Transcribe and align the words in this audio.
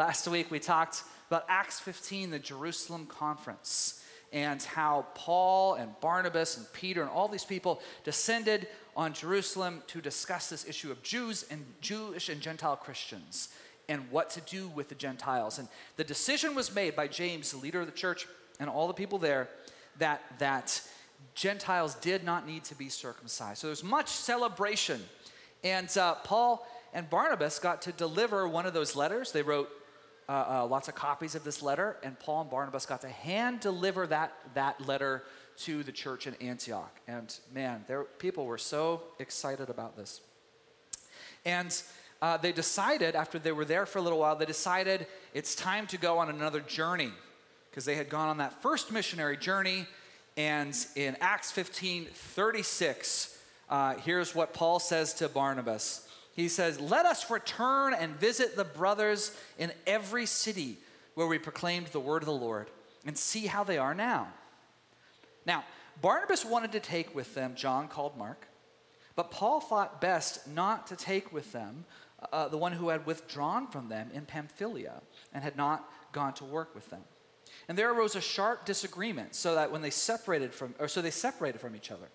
Last 0.00 0.26
week 0.26 0.50
we 0.50 0.58
talked 0.60 1.02
about 1.28 1.44
Acts 1.46 1.78
15, 1.78 2.30
the 2.30 2.38
Jerusalem 2.38 3.04
conference, 3.04 4.02
and 4.32 4.62
how 4.62 5.04
Paul 5.14 5.74
and 5.74 5.90
Barnabas 6.00 6.56
and 6.56 6.64
Peter 6.72 7.02
and 7.02 7.10
all 7.10 7.28
these 7.28 7.44
people 7.44 7.82
descended 8.02 8.66
on 8.96 9.12
Jerusalem 9.12 9.82
to 9.88 10.00
discuss 10.00 10.48
this 10.48 10.66
issue 10.66 10.90
of 10.90 11.02
Jews 11.02 11.44
and 11.50 11.66
Jewish 11.82 12.30
and 12.30 12.40
Gentile 12.40 12.76
Christians 12.76 13.50
and 13.90 14.10
what 14.10 14.30
to 14.30 14.40
do 14.40 14.68
with 14.68 14.88
the 14.88 14.94
Gentiles. 14.94 15.58
And 15.58 15.68
the 15.96 16.04
decision 16.04 16.54
was 16.54 16.74
made 16.74 16.96
by 16.96 17.06
James, 17.06 17.50
the 17.50 17.58
leader 17.58 17.82
of 17.82 17.86
the 17.86 17.92
church, 17.92 18.26
and 18.58 18.70
all 18.70 18.88
the 18.88 18.94
people 18.94 19.18
there 19.18 19.50
that, 19.98 20.22
that 20.38 20.80
Gentiles 21.34 21.94
did 21.96 22.24
not 22.24 22.46
need 22.46 22.64
to 22.64 22.74
be 22.74 22.88
circumcised. 22.88 23.58
So 23.58 23.66
there's 23.66 23.84
much 23.84 24.08
celebration. 24.08 25.02
And 25.62 25.94
uh, 25.98 26.14
Paul 26.24 26.66
and 26.94 27.10
Barnabas 27.10 27.58
got 27.58 27.82
to 27.82 27.92
deliver 27.92 28.48
one 28.48 28.64
of 28.64 28.72
those 28.72 28.96
letters. 28.96 29.32
They 29.32 29.42
wrote 29.42 29.70
uh, 30.30 30.60
uh, 30.62 30.66
lots 30.66 30.86
of 30.86 30.94
copies 30.94 31.34
of 31.34 31.42
this 31.42 31.60
letter, 31.60 31.96
and 32.04 32.16
Paul 32.20 32.42
and 32.42 32.50
Barnabas 32.50 32.86
got 32.86 33.00
to 33.00 33.08
hand 33.08 33.58
deliver 33.58 34.06
that, 34.06 34.32
that 34.54 34.80
letter 34.86 35.24
to 35.64 35.82
the 35.82 35.90
church 35.90 36.28
in 36.28 36.34
Antioch. 36.36 37.00
And 37.08 37.34
man, 37.52 37.84
there, 37.88 38.04
people 38.04 38.46
were 38.46 38.56
so 38.56 39.02
excited 39.18 39.68
about 39.68 39.96
this. 39.96 40.20
And 41.44 41.82
uh, 42.22 42.36
they 42.36 42.52
decided, 42.52 43.16
after 43.16 43.40
they 43.40 43.50
were 43.50 43.64
there 43.64 43.86
for 43.86 43.98
a 43.98 44.02
little 44.02 44.20
while, 44.20 44.36
they 44.36 44.46
decided 44.46 45.08
it's 45.34 45.56
time 45.56 45.88
to 45.88 45.98
go 45.98 46.18
on 46.18 46.28
another 46.28 46.60
journey 46.60 47.10
because 47.68 47.84
they 47.84 47.96
had 47.96 48.08
gone 48.08 48.28
on 48.28 48.38
that 48.38 48.62
first 48.62 48.92
missionary 48.92 49.36
journey. 49.36 49.84
And 50.36 50.76
in 50.94 51.16
Acts 51.20 51.50
15 51.50 52.06
36, 52.06 53.36
uh, 53.68 53.94
here's 53.94 54.32
what 54.32 54.54
Paul 54.54 54.78
says 54.78 55.12
to 55.14 55.28
Barnabas. 55.28 56.06
He 56.34 56.48
says, 56.48 56.80
Let 56.80 57.06
us 57.06 57.30
return 57.30 57.94
and 57.94 58.14
visit 58.16 58.56
the 58.56 58.64
brothers 58.64 59.36
in 59.58 59.72
every 59.86 60.26
city 60.26 60.78
where 61.14 61.26
we 61.26 61.38
proclaimed 61.38 61.88
the 61.88 62.00
word 62.00 62.22
of 62.22 62.26
the 62.26 62.32
Lord 62.32 62.70
and 63.04 63.16
see 63.16 63.46
how 63.46 63.64
they 63.64 63.78
are 63.78 63.94
now. 63.94 64.28
Now, 65.46 65.64
Barnabas 66.00 66.44
wanted 66.44 66.72
to 66.72 66.80
take 66.80 67.14
with 67.14 67.34
them 67.34 67.54
John 67.54 67.88
called 67.88 68.16
Mark, 68.16 68.46
but 69.16 69.30
Paul 69.30 69.60
thought 69.60 70.00
best 70.00 70.46
not 70.48 70.86
to 70.88 70.96
take 70.96 71.32
with 71.32 71.52
them 71.52 71.84
uh, 72.32 72.48
the 72.48 72.58
one 72.58 72.72
who 72.72 72.88
had 72.88 73.06
withdrawn 73.06 73.66
from 73.66 73.88
them 73.88 74.10
in 74.12 74.26
Pamphylia 74.26 75.00
and 75.32 75.42
had 75.42 75.56
not 75.56 75.90
gone 76.12 76.34
to 76.34 76.44
work 76.44 76.74
with 76.74 76.88
them. 76.90 77.02
And 77.68 77.76
there 77.76 77.92
arose 77.92 78.16
a 78.16 78.20
sharp 78.20 78.64
disagreement, 78.64 79.34
so 79.34 79.54
that 79.54 79.70
when 79.70 79.82
they 79.82 79.90
separated 79.90 80.54
from, 80.54 80.74
or 80.78 80.88
so 80.88 81.02
they 81.02 81.10
separated 81.10 81.60
from 81.60 81.76
each 81.76 81.90
other. 81.90 82.08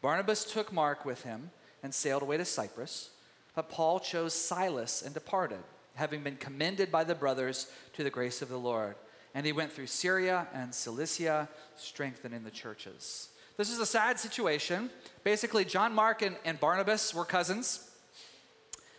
Barnabas 0.00 0.44
took 0.44 0.72
Mark 0.72 1.04
with 1.04 1.22
him 1.22 1.50
and 1.82 1.94
sailed 1.94 2.22
away 2.22 2.36
to 2.36 2.44
Cyprus, 2.44 3.10
but 3.54 3.68
Paul 3.68 4.00
chose 4.00 4.34
Silas 4.34 5.02
and 5.02 5.12
departed, 5.12 5.62
having 5.94 6.22
been 6.22 6.36
commended 6.36 6.90
by 6.90 7.04
the 7.04 7.14
brothers 7.14 7.70
to 7.94 8.04
the 8.04 8.10
grace 8.10 8.42
of 8.42 8.48
the 8.48 8.58
Lord. 8.58 8.94
And 9.34 9.46
he 9.46 9.52
went 9.52 9.72
through 9.72 9.86
Syria 9.86 10.46
and 10.52 10.74
Cilicia, 10.74 11.48
strengthening 11.76 12.44
the 12.44 12.50
churches. 12.50 13.28
This 13.56 13.70
is 13.70 13.78
a 13.78 13.86
sad 13.86 14.18
situation. 14.18 14.90
Basically, 15.24 15.64
John 15.64 15.94
Mark 15.94 16.22
and, 16.22 16.36
and 16.44 16.58
Barnabas 16.58 17.14
were 17.14 17.24
cousins. 17.24 17.90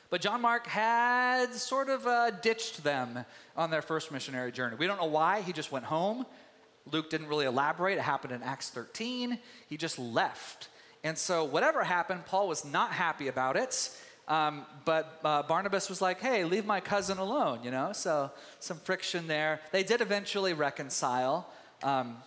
But 0.09 0.21
John 0.21 0.41
Mark 0.41 0.67
had 0.67 1.53
sort 1.53 1.89
of 1.89 2.05
uh, 2.05 2.29
ditched 2.29 2.83
them 2.83 3.25
on 3.57 3.71
their 3.71 3.81
first 3.81 4.11
missionary 4.11 4.51
journey. 4.51 4.75
We 4.75 4.85
don't 4.85 4.99
know 4.99 5.07
why. 5.07 5.41
He 5.41 5.53
just 5.53 5.71
went 5.71 5.85
home. 5.85 6.27
Luke 6.91 7.09
didn't 7.09 7.27
really 7.27 7.45
elaborate. 7.45 7.97
It 7.97 8.01
happened 8.01 8.33
in 8.33 8.43
Acts 8.43 8.69
13. 8.69 9.39
He 9.67 9.77
just 9.77 9.97
left. 9.97 10.69
And 11.03 11.17
so, 11.17 11.43
whatever 11.43 11.83
happened, 11.83 12.25
Paul 12.25 12.47
was 12.47 12.63
not 12.63 12.91
happy 12.91 13.27
about 13.27 13.57
it. 13.57 13.89
Um, 14.27 14.65
but 14.85 15.19
uh, 15.23 15.43
Barnabas 15.43 15.89
was 15.89 16.01
like, 16.01 16.21
hey, 16.21 16.45
leave 16.45 16.65
my 16.65 16.79
cousin 16.79 17.17
alone, 17.17 17.59
you 17.63 17.71
know? 17.71 17.91
So, 17.91 18.31
some 18.59 18.77
friction 18.77 19.27
there. 19.27 19.59
They 19.71 19.83
did 19.83 19.99
eventually 19.99 20.53
reconcile, 20.53 21.49
um, 21.83 22.17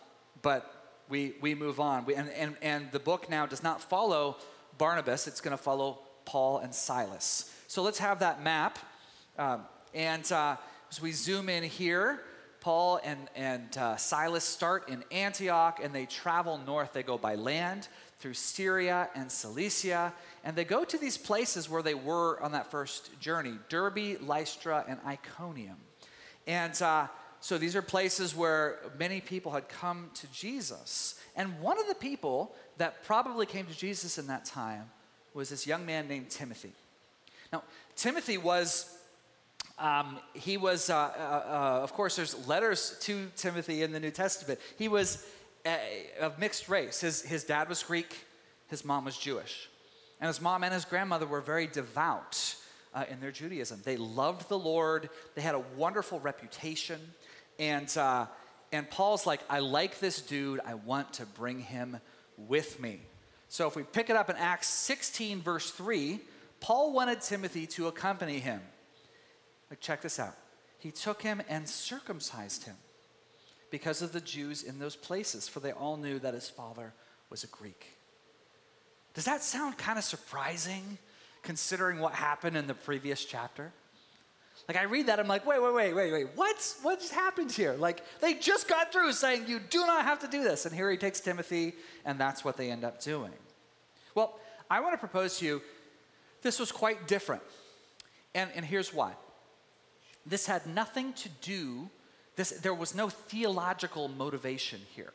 but 0.42 0.72
we, 1.08 1.34
we 1.40 1.54
move 1.54 1.80
on. 1.80 2.04
We, 2.04 2.14
and, 2.14 2.28
and, 2.30 2.56
and 2.60 2.92
the 2.92 2.98
book 2.98 3.30
now 3.30 3.46
does 3.46 3.62
not 3.62 3.80
follow 3.80 4.36
Barnabas, 4.78 5.26
it's 5.26 5.40
going 5.40 5.56
to 5.56 5.62
follow 5.62 6.00
Paul 6.26 6.58
and 6.58 6.74
Silas. 6.74 7.50
So 7.66 7.82
let's 7.82 7.98
have 7.98 8.18
that 8.18 8.42
map. 8.42 8.78
Um, 9.38 9.62
and 9.94 10.30
uh, 10.30 10.56
as 10.90 11.00
we 11.00 11.12
zoom 11.12 11.48
in 11.48 11.62
here, 11.62 12.20
Paul 12.60 13.00
and, 13.04 13.30
and 13.34 13.78
uh, 13.78 13.96
Silas 13.96 14.44
start 14.44 14.88
in 14.88 15.04
Antioch 15.12 15.80
and 15.82 15.94
they 15.94 16.04
travel 16.04 16.58
north. 16.58 16.92
They 16.92 17.02
go 17.02 17.16
by 17.16 17.36
land 17.36 17.88
through 18.18 18.34
Syria 18.34 19.08
and 19.14 19.30
Cilicia. 19.30 20.12
And 20.44 20.56
they 20.56 20.64
go 20.64 20.84
to 20.84 20.98
these 20.98 21.18
places 21.18 21.68
where 21.68 21.82
they 21.82 21.94
were 21.94 22.40
on 22.42 22.52
that 22.52 22.70
first 22.70 23.18
journey 23.20 23.58
Derbe, 23.68 24.20
Lystra, 24.20 24.84
and 24.88 24.98
Iconium. 25.06 25.76
And 26.46 26.80
uh, 26.80 27.08
so 27.40 27.58
these 27.58 27.76
are 27.76 27.82
places 27.82 28.34
where 28.34 28.78
many 28.98 29.20
people 29.20 29.52
had 29.52 29.68
come 29.68 30.10
to 30.14 30.26
Jesus. 30.32 31.20
And 31.34 31.60
one 31.60 31.78
of 31.78 31.86
the 31.88 31.94
people 31.94 32.54
that 32.78 33.04
probably 33.04 33.46
came 33.46 33.66
to 33.66 33.76
Jesus 33.76 34.18
in 34.18 34.26
that 34.28 34.44
time 34.44 34.90
was 35.34 35.50
this 35.50 35.66
young 35.66 35.84
man 35.84 36.08
named 36.08 36.30
Timothy. 36.30 36.72
Now, 37.52 37.62
Timothy 37.94 38.38
was 38.38 38.92
um, 39.78 40.18
he 40.32 40.56
was, 40.56 40.88
uh, 40.88 40.96
uh, 40.96 40.98
uh, 40.98 41.82
of 41.82 41.92
course, 41.92 42.16
there's 42.16 42.48
letters 42.48 42.96
to 43.02 43.30
Timothy 43.36 43.82
in 43.82 43.92
the 43.92 44.00
New 44.00 44.10
Testament. 44.10 44.58
He 44.78 44.88
was 44.88 45.26
of 46.20 46.38
mixed 46.38 46.68
race. 46.68 47.00
His, 47.00 47.22
his 47.22 47.44
dad 47.44 47.68
was 47.68 47.82
Greek, 47.82 48.24
his 48.68 48.84
mom 48.84 49.04
was 49.04 49.16
Jewish. 49.16 49.68
And 50.20 50.28
his 50.28 50.40
mom 50.40 50.64
and 50.64 50.72
his 50.72 50.84
grandmother 50.84 51.26
were 51.26 51.40
very 51.40 51.66
devout 51.66 52.56
uh, 52.94 53.04
in 53.10 53.20
their 53.20 53.30
Judaism. 53.30 53.80
They 53.84 53.96
loved 53.96 54.48
the 54.48 54.58
Lord, 54.58 55.10
they 55.34 55.42
had 55.42 55.54
a 55.54 55.62
wonderful 55.76 56.20
reputation. 56.20 57.00
And, 57.58 57.94
uh, 57.96 58.26
and 58.72 58.88
Paul's 58.90 59.26
like, 59.26 59.40
I 59.50 59.60
like 59.60 60.00
this 60.00 60.20
dude, 60.20 60.60
I 60.64 60.74
want 60.74 61.12
to 61.14 61.26
bring 61.26 61.60
him 61.60 61.98
with 62.36 62.80
me. 62.80 63.00
So 63.48 63.66
if 63.68 63.76
we 63.76 63.82
pick 63.82 64.10
it 64.10 64.16
up 64.16 64.28
in 64.28 64.36
Acts 64.36 64.68
16, 64.68 65.40
verse 65.40 65.70
3, 65.70 66.20
Paul 66.60 66.92
wanted 66.92 67.20
Timothy 67.20 67.66
to 67.68 67.86
accompany 67.86 68.38
him. 68.40 68.60
Like, 69.70 69.80
check 69.80 70.02
this 70.02 70.18
out. 70.18 70.34
He 70.78 70.90
took 70.90 71.22
him 71.22 71.42
and 71.48 71.68
circumcised 71.68 72.64
him 72.64 72.76
because 73.70 74.02
of 74.02 74.12
the 74.12 74.20
Jews 74.20 74.62
in 74.62 74.78
those 74.78 74.96
places, 74.96 75.48
for 75.48 75.60
they 75.60 75.72
all 75.72 75.96
knew 75.96 76.18
that 76.18 76.34
his 76.34 76.48
father 76.48 76.92
was 77.30 77.44
a 77.44 77.48
Greek. 77.48 77.86
Does 79.14 79.24
that 79.24 79.42
sound 79.42 79.78
kind 79.78 79.98
of 79.98 80.04
surprising 80.04 80.98
considering 81.42 81.98
what 81.98 82.12
happened 82.12 82.56
in 82.56 82.66
the 82.66 82.74
previous 82.74 83.24
chapter? 83.24 83.72
Like 84.68 84.76
I 84.76 84.82
read 84.82 85.06
that, 85.06 85.20
I'm 85.20 85.28
like, 85.28 85.46
wait, 85.46 85.62
wait, 85.62 85.74
wait, 85.74 85.94
wait, 85.94 86.12
wait. 86.12 86.26
What's 86.34 86.78
what 86.82 87.00
just 87.00 87.12
happened 87.12 87.52
here? 87.52 87.74
Like 87.74 88.02
they 88.20 88.34
just 88.34 88.68
got 88.68 88.92
through 88.92 89.12
saying 89.12 89.44
you 89.46 89.60
do 89.60 89.86
not 89.86 90.04
have 90.04 90.18
to 90.20 90.28
do 90.28 90.42
this, 90.42 90.66
and 90.66 90.74
here 90.74 90.90
he 90.90 90.96
takes 90.96 91.20
Timothy, 91.20 91.74
and 92.04 92.18
that's 92.18 92.44
what 92.44 92.56
they 92.56 92.70
end 92.70 92.84
up 92.84 93.00
doing. 93.00 93.32
Well, 94.14 94.38
I 94.70 94.80
want 94.80 94.94
to 94.94 94.98
propose 94.98 95.38
to 95.38 95.44
you 95.46 95.62
this 96.42 96.58
was 96.58 96.72
quite 96.72 97.06
different. 97.06 97.42
And, 98.34 98.50
and 98.54 98.64
here's 98.64 98.92
why. 98.92 99.12
This 100.24 100.46
had 100.46 100.66
nothing 100.66 101.12
to 101.14 101.28
do, 101.40 101.88
this, 102.36 102.50
there 102.50 102.74
was 102.74 102.94
no 102.94 103.08
theological 103.08 104.08
motivation 104.08 104.80
here. 104.94 105.12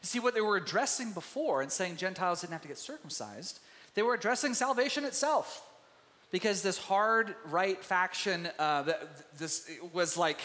See, 0.00 0.20
what 0.20 0.34
they 0.34 0.40
were 0.40 0.56
addressing 0.56 1.12
before 1.12 1.60
and 1.60 1.70
saying 1.70 1.96
Gentiles 1.96 2.40
didn't 2.40 2.52
have 2.52 2.62
to 2.62 2.68
get 2.68 2.78
circumcised, 2.78 3.58
they 3.94 4.02
were 4.02 4.14
addressing 4.14 4.54
salvation 4.54 5.04
itself. 5.04 5.64
Because 6.30 6.62
this 6.62 6.78
hard 6.78 7.34
right 7.46 7.82
faction, 7.82 8.48
uh, 8.58 8.92
this 9.38 9.68
was 9.92 10.16
like, 10.16 10.40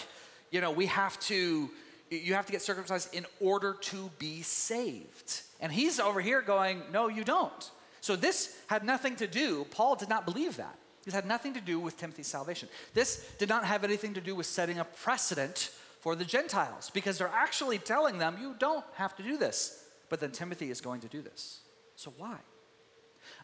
you 0.50 0.62
know, 0.62 0.72
we 0.72 0.86
have 0.86 1.20
to, 1.22 1.70
you 2.10 2.34
have 2.34 2.46
to 2.46 2.52
get 2.52 2.62
circumcised 2.62 3.14
in 3.14 3.26
order 3.42 3.76
to 3.82 4.10
be 4.18 4.42
saved. 4.44 5.42
And 5.60 5.72
he's 5.72 6.00
over 6.00 6.22
here 6.22 6.42
going, 6.42 6.82
no, 6.92 7.10
you 7.10 7.24
don't. 7.24 7.72
So 8.00 8.16
this 8.16 8.58
had 8.68 8.84
nothing 8.84 9.18
to 9.18 9.28
do, 9.28 9.66
Paul 9.72 9.96
did 9.96 10.10
not 10.10 10.26
believe 10.26 10.58
that. 10.58 10.78
It 11.06 11.14
had 11.14 11.26
nothing 11.26 11.54
to 11.54 11.62
do 11.62 11.80
with 11.80 11.98
Timothy's 11.98 12.28
salvation. 12.28 12.70
This 12.94 13.30
did 13.38 13.50
not 13.50 13.66
have 13.66 13.84
anything 13.84 14.14
to 14.14 14.22
do 14.22 14.36
with 14.36 14.46
setting 14.46 14.80
a 14.80 14.86
precedent 14.86 15.70
for 16.00 16.16
the 16.16 16.26
Gentiles 16.26 16.92
because 16.94 17.18
they're 17.18 17.28
actually 17.28 17.78
telling 17.78 18.18
them, 18.18 18.38
you 18.40 18.56
don't 18.58 18.86
have 18.96 19.16
to 19.18 19.24
do 19.24 19.38
this. 19.38 19.84
But 20.10 20.20
then 20.20 20.32
Timothy 20.32 20.70
is 20.70 20.82
going 20.82 21.02
to 21.02 21.08
do 21.08 21.22
this. 21.22 21.60
So 21.96 22.14
why? 22.18 22.38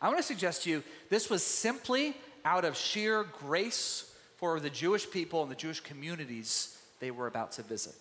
I 0.02 0.08
want 0.08 0.20
to 0.20 0.24
suggest 0.24 0.64
to 0.64 0.70
you 0.70 0.84
this 1.10 1.30
was 1.30 1.44
simply 1.44 2.16
out 2.46 2.66
of 2.66 2.78
sheer 2.78 3.24
grace 3.24 4.14
for 4.38 4.60
the 4.60 4.70
Jewish 4.70 5.10
people 5.10 5.42
and 5.42 5.52
the 5.52 5.56
Jewish 5.56 5.82
communities 5.82 6.78
they 7.00 7.12
were 7.12 7.28
about 7.28 7.52
to 7.54 7.62
visit. 7.62 7.96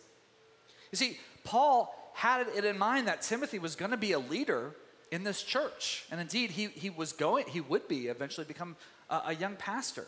You 0.93 0.97
see, 0.97 1.19
Paul 1.45 1.95
had 2.15 2.47
it 2.57 2.65
in 2.65 2.79
mind 2.79 3.09
that 3.09 3.23
Timothy 3.23 3.59
was 3.59 3.77
going 3.77 3.91
to 3.91 3.97
be 3.97 4.13
a 4.13 4.19
leader 4.19 4.75
in 5.11 5.25
this 5.25 5.43
church. 5.43 6.05
And 6.11 6.21
indeed, 6.21 6.51
he, 6.51 6.67
he 6.67 6.91
was 6.91 7.13
going, 7.13 7.47
he 7.47 7.61
would 7.61 7.89
be 7.89 8.09
eventually 8.09 8.45
become 8.45 8.77
a, 9.11 9.35
young 9.35 9.57
pastor. 9.57 10.07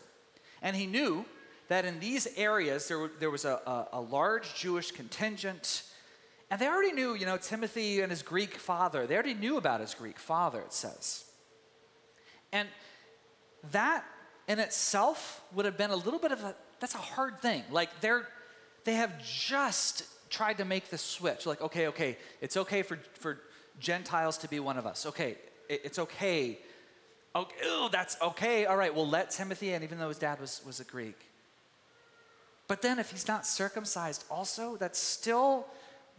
And 0.61 0.75
he 0.75 0.85
knew 0.85 1.25
that 1.67 1.85
in 1.85 1.99
these 1.99 2.27
areas 2.37 2.87
there, 2.87 3.09
there 3.19 3.29
was 3.29 3.45
a, 3.45 3.61
a, 3.65 3.87
a 3.93 4.01
large 4.01 4.55
Jewish 4.55 4.91
contingent. 4.91 5.83
And 6.49 6.59
they 6.59 6.67
already 6.67 6.91
knew, 6.91 7.13
you 7.15 7.25
know, 7.25 7.37
Timothy 7.37 8.01
and 8.01 8.11
his 8.11 8.21
Greek 8.21 8.55
father. 8.55 9.07
They 9.07 9.13
already 9.13 9.33
knew 9.33 9.57
about 9.57 9.81
his 9.81 9.93
Greek 9.93 10.19
father, 10.19 10.61
it 10.61 10.73
says. 10.73 11.25
And 12.51 12.67
that 13.71 14.03
in 14.47 14.59
itself 14.59 15.41
would 15.53 15.65
have 15.65 15.77
been 15.77 15.91
a 15.91 15.95
little 15.95 16.19
bit 16.19 16.31
of 16.31 16.43
a, 16.43 16.55
that's 16.79 16.95
a 16.95 16.99
hard 16.99 17.39
thing. 17.39 17.63
Like 17.71 18.01
they're 18.01 18.27
they 18.83 18.93
have 18.95 19.23
just 19.23 20.03
tried 20.29 20.57
to 20.57 20.65
make 20.65 20.89
the 20.89 20.97
switch. 20.97 21.45
Like, 21.45 21.61
okay, 21.61 21.87
okay, 21.87 22.17
it's 22.39 22.57
okay 22.57 22.81
for, 22.81 22.97
for 23.19 23.39
Gentiles 23.79 24.37
to 24.39 24.47
be 24.47 24.59
one 24.59 24.77
of 24.77 24.85
us. 24.85 25.05
Okay, 25.05 25.37
it, 25.69 25.81
it's 25.83 25.99
okay. 25.99 26.57
Okay, 27.35 27.55
ew, 27.63 27.89
that's 27.91 28.17
okay. 28.21 28.65
All 28.65 28.75
right, 28.75 28.93
we'll 28.93 29.07
let 29.07 29.31
Timothy 29.31 29.73
in, 29.73 29.83
even 29.83 29.99
though 29.99 30.09
his 30.09 30.17
dad 30.17 30.39
was, 30.39 30.61
was 30.65 30.79
a 30.79 30.83
Greek. 30.83 31.17
But 32.67 32.81
then 32.81 32.99
if 32.99 33.11
he's 33.11 33.27
not 33.27 33.45
circumcised 33.45 34.25
also, 34.29 34.75
that's 34.77 34.99
still 34.99 35.65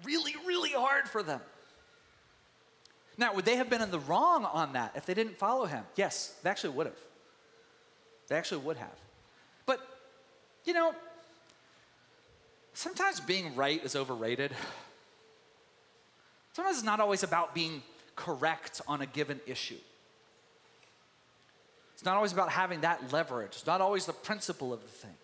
really, 0.05 0.35
really 0.47 0.71
hard 0.71 1.09
for 1.09 1.23
them. 1.23 1.41
Now, 3.19 3.35
would 3.35 3.45
they 3.45 3.57
have 3.57 3.69
been 3.69 3.83
in 3.83 3.91
the 3.91 3.99
wrong 4.01 4.45
on 4.45 4.73
that 4.73 4.93
if 4.97 5.05
they 5.05 5.15
didn't 5.15 5.37
follow 5.37 5.67
him? 5.67 5.85
Yes, 5.97 6.35
they 6.43 6.51
actually 6.51 6.75
would 6.75 6.87
have. 6.87 6.99
They 8.29 8.37
actually 8.37 8.63
would 8.63 8.79
have. 8.79 8.97
But, 9.67 9.81
you 10.65 10.73
know, 10.73 10.95
sometimes 12.73 13.21
being 13.21 13.55
right 13.55 13.85
is 13.85 13.95
overrated. 13.95 14.53
Sometimes 16.55 16.79
it's 16.79 16.87
not 16.87 17.01
always 17.01 17.23
about 17.23 17.55
being 17.55 17.83
correct 18.17 18.81
on 18.89 19.03
a 19.03 19.07
given 19.07 19.41
issue. 19.47 19.79
It's 22.03 22.07
not 22.07 22.17
always 22.17 22.33
about 22.33 22.49
having 22.49 22.81
that 22.81 23.13
leverage. 23.13 23.51
It's 23.53 23.65
not 23.65 23.81
always 23.81 24.07
the 24.07 24.13
principle 24.13 24.73
of 24.73 24.83
the 24.83 24.89
thing. 24.89 25.15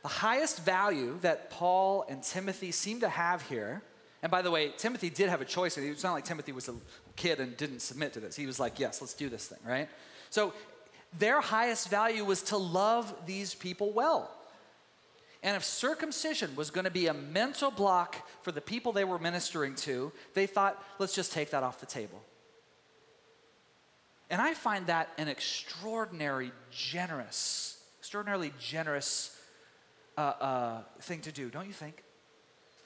The 0.00 0.08
highest 0.08 0.64
value 0.64 1.18
that 1.20 1.50
Paul 1.50 2.06
and 2.08 2.22
Timothy 2.22 2.72
seem 2.72 3.00
to 3.00 3.08
have 3.10 3.42
here, 3.42 3.82
and 4.22 4.32
by 4.32 4.40
the 4.40 4.50
way, 4.50 4.72
Timothy 4.78 5.10
did 5.10 5.28
have 5.28 5.42
a 5.42 5.44
choice. 5.44 5.76
It's 5.76 6.02
not 6.02 6.14
like 6.14 6.24
Timothy 6.24 6.52
was 6.52 6.70
a 6.70 6.74
kid 7.16 7.38
and 7.38 7.54
didn't 7.54 7.80
submit 7.80 8.14
to 8.14 8.20
this. 8.20 8.34
He 8.34 8.46
was 8.46 8.58
like, 8.58 8.78
yes, 8.78 9.02
let's 9.02 9.12
do 9.12 9.28
this 9.28 9.46
thing, 9.46 9.58
right? 9.62 9.90
So 10.30 10.54
their 11.18 11.42
highest 11.42 11.90
value 11.90 12.24
was 12.24 12.40
to 12.44 12.56
love 12.56 13.14
these 13.26 13.54
people 13.54 13.92
well. 13.92 14.30
And 15.42 15.54
if 15.54 15.64
circumcision 15.64 16.56
was 16.56 16.70
going 16.70 16.86
to 16.86 16.90
be 16.90 17.08
a 17.08 17.14
mental 17.14 17.70
block 17.70 18.26
for 18.40 18.52
the 18.52 18.62
people 18.62 18.92
they 18.92 19.04
were 19.04 19.18
ministering 19.18 19.74
to, 19.74 20.12
they 20.32 20.46
thought, 20.46 20.82
let's 20.98 21.14
just 21.14 21.30
take 21.30 21.50
that 21.50 21.62
off 21.62 21.78
the 21.78 21.84
table. 21.84 22.22
And 24.30 24.40
I 24.40 24.54
find 24.54 24.86
that 24.86 25.08
an 25.18 25.28
extraordinary, 25.28 26.52
generous, 26.70 27.82
extraordinarily 27.98 28.52
generous 28.60 29.36
uh, 30.16 30.20
uh, 30.20 30.82
thing 31.00 31.20
to 31.22 31.32
do, 31.32 31.50
don't 31.50 31.66
you 31.66 31.72
think? 31.72 32.04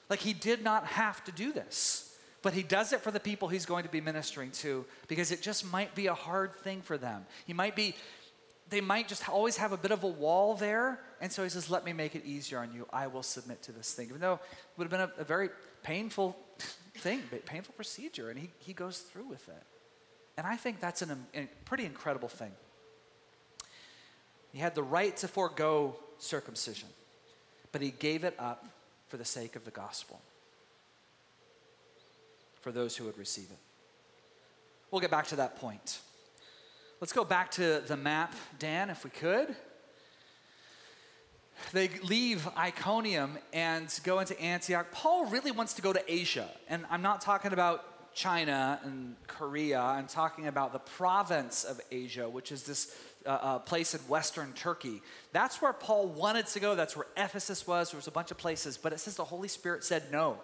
Like 0.08 0.20
he 0.20 0.32
did 0.32 0.62
not 0.62 0.86
have 0.86 1.22
to 1.24 1.32
do 1.32 1.52
this, 1.52 2.16
but 2.42 2.54
he 2.54 2.62
does 2.62 2.92
it 2.92 3.00
for 3.00 3.10
the 3.10 3.20
people 3.20 3.48
he's 3.48 3.66
going 3.66 3.84
to 3.84 3.90
be 3.90 4.00
ministering 4.00 4.50
to 4.52 4.84
because 5.08 5.30
it 5.32 5.42
just 5.42 5.70
might 5.70 5.94
be 5.94 6.06
a 6.06 6.14
hard 6.14 6.54
thing 6.54 6.80
for 6.82 6.96
them. 6.96 7.26
He 7.46 7.52
might 7.52 7.76
be 7.76 7.94
they 8.70 8.80
might 8.80 9.08
just 9.08 9.28
always 9.28 9.58
have 9.58 9.72
a 9.72 9.76
bit 9.76 9.90
of 9.90 10.04
a 10.04 10.08
wall 10.08 10.54
there. 10.54 11.00
And 11.20 11.30
so 11.30 11.42
he 11.42 11.48
says, 11.48 11.70
Let 11.70 11.84
me 11.84 11.92
make 11.92 12.14
it 12.14 12.24
easier 12.24 12.58
on 12.58 12.72
you. 12.72 12.86
I 12.92 13.06
will 13.06 13.22
submit 13.22 13.62
to 13.64 13.72
this 13.72 13.92
thing. 13.92 14.08
Even 14.08 14.20
though 14.20 14.34
it 14.34 14.78
would 14.78 14.90
have 14.90 14.90
been 14.90 15.00
a, 15.18 15.20
a 15.20 15.24
very 15.24 15.50
painful 15.82 16.36
thing, 16.96 17.22
painful 17.44 17.74
procedure. 17.74 18.30
And 18.30 18.38
he, 18.38 18.50
he 18.58 18.72
goes 18.72 19.00
through 19.00 19.28
with 19.28 19.46
it. 19.48 19.62
And 20.36 20.46
I 20.46 20.56
think 20.56 20.80
that's 20.80 21.02
an, 21.02 21.26
a 21.34 21.48
pretty 21.64 21.84
incredible 21.84 22.28
thing. 22.28 22.52
He 24.52 24.58
had 24.58 24.74
the 24.74 24.82
right 24.82 25.16
to 25.18 25.28
forego 25.28 25.96
circumcision, 26.18 26.88
but 27.72 27.82
he 27.82 27.90
gave 27.90 28.24
it 28.24 28.34
up 28.38 28.66
for 29.08 29.16
the 29.16 29.24
sake 29.24 29.56
of 29.56 29.64
the 29.64 29.70
gospel, 29.70 30.20
for 32.60 32.72
those 32.72 32.96
who 32.96 33.04
would 33.04 33.18
receive 33.18 33.50
it. 33.50 33.58
We'll 34.90 35.00
get 35.00 35.10
back 35.10 35.26
to 35.28 35.36
that 35.36 35.56
point. 35.56 35.98
Let's 37.00 37.12
go 37.12 37.24
back 37.24 37.50
to 37.52 37.82
the 37.86 37.96
map, 37.96 38.34
Dan, 38.58 38.90
if 38.90 39.04
we 39.04 39.10
could. 39.10 39.54
They 41.72 41.88
leave 42.04 42.48
Iconium 42.56 43.38
and 43.52 43.88
go 44.04 44.20
into 44.20 44.40
Antioch. 44.40 44.90
Paul 44.92 45.26
really 45.26 45.50
wants 45.50 45.74
to 45.74 45.82
go 45.82 45.92
to 45.92 46.12
Asia. 46.12 46.48
And 46.68 46.84
I'm 46.90 47.02
not 47.02 47.20
talking 47.20 47.52
about 47.52 47.84
China 48.14 48.80
and 48.84 49.16
Korea. 49.26 49.80
I'm 49.80 50.06
talking 50.06 50.46
about 50.46 50.72
the 50.72 50.78
province 50.78 51.64
of 51.64 51.80
Asia, 51.90 52.28
which 52.28 52.52
is 52.52 52.62
this 52.62 52.96
uh, 53.26 53.28
uh, 53.30 53.58
place 53.58 53.94
in 53.94 54.00
western 54.02 54.52
Turkey. 54.52 55.02
That's 55.32 55.60
where 55.60 55.72
Paul 55.72 56.08
wanted 56.08 56.46
to 56.48 56.60
go. 56.60 56.74
That's 56.74 56.96
where 56.96 57.06
Ephesus 57.16 57.66
was. 57.66 57.90
There 57.90 57.98
was 57.98 58.06
a 58.06 58.12
bunch 58.12 58.30
of 58.30 58.38
places. 58.38 58.76
But 58.76 58.92
it 58.92 59.00
says 59.00 59.16
the 59.16 59.24
Holy 59.24 59.48
Spirit 59.48 59.84
said 59.84 60.04
no. 60.12 60.38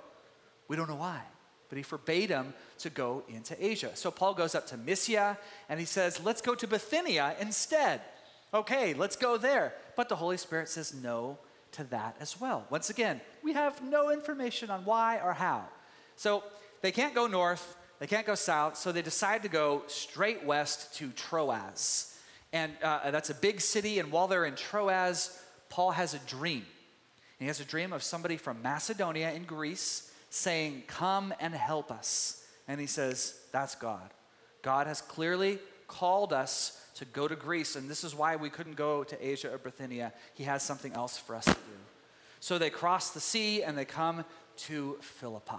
We 0.69 0.77
don't 0.77 0.89
know 0.89 0.97
why 0.97 1.23
but 1.71 1.77
he 1.77 1.83
forbade 1.83 2.29
him 2.29 2.53
to 2.79 2.91
go 2.91 3.23
into 3.29 3.57
Asia. 3.65 3.93
So 3.95 4.11
Paul 4.11 4.35
goes 4.35 4.55
up 4.57 4.67
to 4.67 4.77
Mysia 4.77 5.39
and 5.69 5.81
he 5.81 5.87
says, 5.87 6.21
Let's 6.23 6.43
go 6.43 6.55
to 6.57 6.67
Bithynia 6.67 7.37
instead. 7.41 8.03
Okay, 8.53 8.93
let's 8.93 9.17
go 9.17 9.39
there. 9.39 9.73
But 9.97 10.09
the 10.09 10.17
Holy 10.17 10.37
Spirit 10.37 10.69
says 10.69 10.93
no 10.93 11.39
to 11.73 11.85
that 11.85 12.17
as 12.21 12.41
well. 12.41 12.67
Once 12.69 12.91
again, 12.91 13.21
we 13.45 13.53
have 13.53 13.81
no 13.83 14.11
information 14.11 14.69
on 14.69 14.85
why 14.85 15.21
or 15.21 15.33
how. 15.33 15.69
So 16.17 16.43
they 16.81 16.93
can't 16.93 17.15
go 17.15 17.27
north, 17.27 17.77
they 17.99 18.06
can't 18.06 18.27
go 18.27 18.35
south, 18.35 18.77
so 18.77 18.93
they 18.93 19.03
decide 19.03 19.43
to 19.43 19.49
go 19.49 19.82
straight 19.87 20.44
west 20.44 20.94
to 20.97 21.11
Troas. 21.11 22.19
And 22.53 22.73
uh, 22.82 23.11
that's 23.11 23.31
a 23.31 23.35
big 23.35 23.61
city, 23.61 23.99
and 23.99 24.11
while 24.11 24.27
they're 24.27 24.47
in 24.47 24.56
Troas, 24.56 25.38
Paul 25.69 25.93
has 25.93 26.15
a 26.15 26.19
dream. 26.21 26.67
He 27.38 27.47
has 27.47 27.61
a 27.61 27.65
dream 27.65 27.93
of 27.93 28.03
somebody 28.03 28.37
from 28.37 28.61
Macedonia 28.62 29.32
in 29.32 29.44
Greece 29.44 30.12
saying, 30.31 30.85
Come 30.87 31.32
and 31.41 31.55
help 31.55 31.91
us. 31.91 32.44
And 32.69 32.81
he 32.81 32.87
says, 32.87 33.38
That's 33.53 33.75
God. 33.75 34.11
God 34.62 34.87
has 34.87 35.00
clearly 35.00 35.59
called 35.87 36.33
us 36.33 36.85
to 36.97 37.05
go 37.05 37.26
to 37.26 37.37
Greece, 37.37 37.76
and 37.76 37.88
this 37.88 38.05
is 38.05 38.15
why 38.15 38.37
we 38.37 38.50
couldn't 38.50 38.76
go 38.76 39.05
to 39.05 39.26
Asia 39.26 39.53
or 39.53 39.59
Bithynia. 39.59 40.12
He 40.35 40.44
has 40.44 40.62
something 40.62 40.93
else 40.93 41.17
for 41.17 41.35
us 41.35 41.47
to 41.47 41.53
do. 41.53 41.59
So 42.41 42.59
they 42.59 42.71
cross 42.71 43.11
the 43.11 43.21
sea 43.21 43.62
and 43.62 43.76
they 43.76 43.85
come 43.85 44.25
to 44.56 44.99
Philippi. 45.00 45.55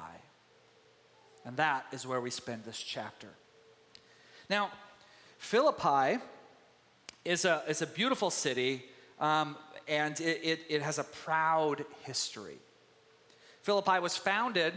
And 1.46 1.58
that 1.58 1.86
is 1.92 2.06
where 2.06 2.22
we 2.22 2.30
spend 2.30 2.64
this 2.64 2.78
chapter. 2.78 3.30
Now, 4.50 4.72
Philippi 5.38 6.22
is 7.26 7.46
a, 7.46 7.64
is 7.68 7.82
a 7.82 7.88
beautiful 7.88 8.30
city, 8.30 8.84
um, 9.20 9.56
and 9.88 10.20
it, 10.20 10.40
it, 10.44 10.60
it 10.70 10.82
has 10.82 11.00
a 11.00 11.04
proud 11.04 11.86
history. 12.04 12.58
Philippi 13.64 14.00
was 14.00 14.18
founded 14.18 14.74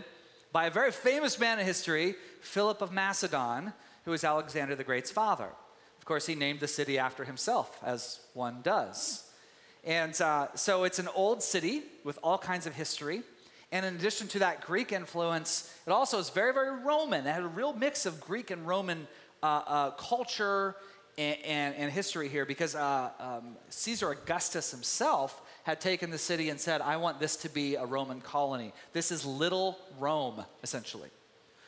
by 0.52 0.66
a 0.66 0.70
very 0.70 0.92
famous 0.92 1.38
man 1.38 1.58
in 1.58 1.66
history, 1.66 2.14
Philip 2.40 2.80
of 2.80 2.92
Macedon, 2.92 3.72
who 4.04 4.10
was 4.10 4.24
Alexander 4.24 4.74
the 4.76 4.84
Great's 4.84 5.10
father. 5.10 5.48
Of 5.98 6.04
course, 6.04 6.26
he 6.26 6.34
named 6.34 6.60
the 6.60 6.68
city 6.68 6.98
after 6.98 7.24
himself, 7.24 7.78
as 7.82 8.20
one 8.34 8.60
does. 8.62 9.24
And 9.84 10.18
uh, 10.20 10.48
so 10.54 10.84
it's 10.84 10.98
an 10.98 11.08
old 11.14 11.42
city 11.42 11.82
with 12.04 12.18
all 12.22 12.38
kinds 12.38 12.66
of 12.66 12.74
history. 12.74 13.22
And 13.74 13.84
in 13.84 13.96
addition 13.96 14.28
to 14.28 14.38
that 14.38 14.60
Greek 14.60 14.92
influence, 14.92 15.68
it 15.84 15.90
also 15.90 16.20
is 16.20 16.30
very, 16.30 16.54
very 16.54 16.70
Roman. 16.70 17.26
It 17.26 17.32
had 17.32 17.42
a 17.42 17.48
real 17.48 17.72
mix 17.72 18.06
of 18.06 18.20
Greek 18.20 18.52
and 18.52 18.64
Roman 18.64 19.08
uh, 19.42 19.62
uh, 19.66 19.90
culture 19.90 20.76
and, 21.18 21.38
and, 21.44 21.74
and, 21.74 21.92
history 21.92 22.28
here 22.28 22.46
because 22.46 22.76
uh, 22.76 23.10
um, 23.18 23.56
Caesar 23.70 24.12
Augustus 24.12 24.70
himself 24.70 25.42
had 25.64 25.80
taken 25.80 26.10
the 26.10 26.18
city 26.18 26.50
and 26.50 26.60
said, 26.60 26.82
I 26.82 26.98
want 26.98 27.18
this 27.18 27.34
to 27.38 27.48
be 27.48 27.74
a 27.74 27.84
Roman 27.84 28.20
colony. 28.20 28.72
This 28.92 29.10
is 29.10 29.26
little 29.26 29.76
Rome, 29.98 30.44
essentially. 30.62 31.10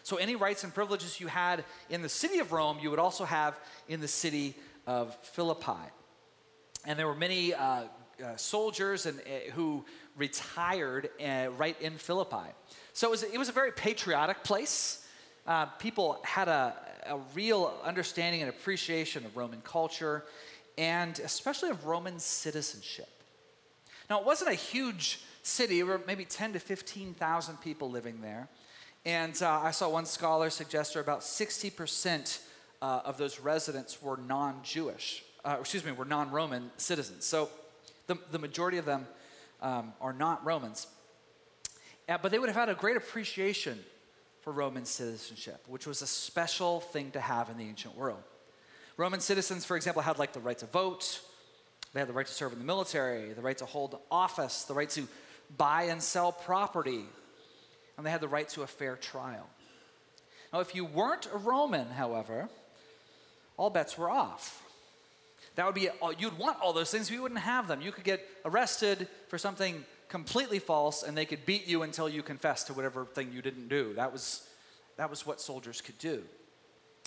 So, 0.04 0.16
any 0.16 0.36
rights 0.36 0.62
and 0.62 0.72
privileges 0.72 1.20
you 1.20 1.26
had 1.26 1.64
in 1.90 2.02
the 2.02 2.08
city 2.08 2.38
of 2.38 2.52
Rome, 2.52 2.78
you 2.80 2.90
would 2.90 3.00
also 3.00 3.25
have 3.25 3.58
in 3.88 4.00
the 4.00 4.08
city 4.08 4.54
of 4.86 5.16
Philippi. 5.22 5.90
And 6.84 6.96
there 6.96 7.08
were 7.08 7.16
many 7.16 7.52
uh, 7.52 7.82
uh, 8.25 8.36
soldiers 8.36 9.06
and, 9.06 9.20
uh, 9.20 9.50
who 9.52 9.84
retired 10.16 11.11
uh, 11.25 11.49
right 11.56 11.80
in 11.80 11.99
Philippi. 11.99 12.50
So, 12.92 13.08
it 13.08 13.11
was, 13.11 13.23
it 13.23 13.38
was 13.38 13.49
a 13.49 13.52
very 13.52 13.73
patriotic 13.73 14.42
place. 14.42 15.06
Uh, 15.46 15.66
people 15.66 16.18
had 16.25 16.49
a, 16.49 16.75
a 17.06 17.18
real 17.35 17.73
understanding 17.85 18.42
and 18.42 18.49
appreciation 18.49 19.25
of 19.25 19.37
Roman 19.37 19.61
culture 19.61 20.25
and 20.78 21.18
especially 21.20 21.70
of 21.70 21.87
Roman 21.87 22.18
citizenship. 22.18 23.08
Now, 24.11 24.20
it 24.20 24.26
wasn't 24.26 24.50
a 24.50 24.54
huge 24.54 25.20
city, 25.42 25.76
there 25.76 25.87
were 25.87 26.00
maybe 26.06 26.25
10 26.25 26.54
to 26.54 26.58
15,000 26.58 27.61
people 27.61 27.90
living 27.90 28.20
there. 28.20 28.49
And 29.04 29.40
uh, 29.40 29.61
I 29.62 29.70
saw 29.70 29.88
one 29.88 30.06
scholar 30.06 30.50
suggest 30.50 30.94
that 30.94 31.00
about 31.00 31.20
60% 31.20 32.40
uh, 32.82 33.00
of 33.04 33.16
those 33.16 33.40
residents 33.40 34.02
were 34.02 34.16
non 34.16 34.61
Jewish, 34.62 35.25
uh, 35.44 35.56
excuse 35.61 35.85
me, 35.85 35.92
were 35.92 36.04
non 36.04 36.30
Roman 36.30 36.70
citizens. 36.76 37.25
So 37.25 37.49
the, 38.08 38.18
the 38.32 38.38
majority 38.38 38.78
of 38.78 38.85
them 38.85 39.06
um, 39.66 39.92
are 40.00 40.12
not 40.12 40.46
Romans. 40.46 40.87
Uh, 42.08 42.18
but 42.23 42.30
they 42.30 42.38
would 42.38 42.49
have 42.49 42.56
had 42.56 42.68
a 42.68 42.75
great 42.75 42.96
appreciation 42.96 43.78
for 44.42 44.52
Roman 44.52 44.85
citizenship, 44.85 45.64
which 45.66 45.88
was 45.88 46.02
a 46.02 46.06
special 46.06 46.80
thing 46.80 47.11
to 47.11 47.20
have 47.20 47.50
in 47.50 47.56
the 47.58 47.64
ancient 47.64 47.96
world. 47.96 48.23
Roman 48.96 49.18
citizens, 49.18 49.64
for 49.64 49.76
example, 49.76 50.02
had 50.02 50.18
like 50.18 50.32
the 50.32 50.40
right 50.40 50.56
to 50.58 50.66
vote, 50.66 51.20
they 51.92 52.00
had 52.00 52.08
the 52.08 52.12
right 52.12 52.26
to 52.26 52.32
serve 52.32 52.52
in 52.52 52.58
the 52.61 52.64
military, 52.64 53.32
the 53.32 53.42
right 53.42 53.58
to 53.58 53.66
hold 53.66 53.99
office, 54.08 54.62
the 54.64 54.75
right 54.75 54.90
to 54.90 55.08
buy 55.56 55.85
and 55.85 56.00
sell 56.00 56.30
property, 56.30 57.04
and 57.96 58.06
they 58.06 58.11
had 58.11 58.20
the 58.20 58.28
right 58.28 58.49
to 58.50 58.62
a 58.62 58.66
fair 58.68 58.94
trial. 58.94 59.49
Now, 60.52 60.61
if 60.61 60.76
you 60.76 60.85
weren't 60.85 61.26
a 61.32 61.38
Roman, 61.38 61.88
however, 61.88 62.49
all 63.56 63.70
bets 63.70 63.99
were 63.99 64.08
off. 64.08 64.62
That 65.56 65.66
would 65.66 65.75
be, 65.75 65.88
you'd 66.18 66.38
want 66.38 66.60
all 66.60 66.72
those 66.72 66.90
things, 66.90 67.08
but 67.08 67.14
you 67.14 67.22
wouldn't 67.22 67.40
have 67.40 67.66
them. 67.66 67.80
You 67.80 67.90
could 67.90 68.04
get 68.04 68.26
arrested 68.44 69.08
for 69.28 69.38
something 69.38 69.84
completely 70.08 70.58
false, 70.58 71.02
and 71.02 71.16
they 71.16 71.25
could 71.25 71.44
beat 71.46 71.66
you 71.66 71.82
until 71.82 72.08
you 72.08 72.22
confessed 72.22 72.68
to 72.68 72.75
whatever 72.75 73.04
thing 73.04 73.32
you 73.32 73.42
didn't 73.42 73.68
do. 73.68 73.94
That 73.94 74.12
was, 74.12 74.46
that 74.96 75.10
was 75.10 75.26
what 75.26 75.40
soldiers 75.40 75.80
could 75.80 75.98
do. 75.98 76.22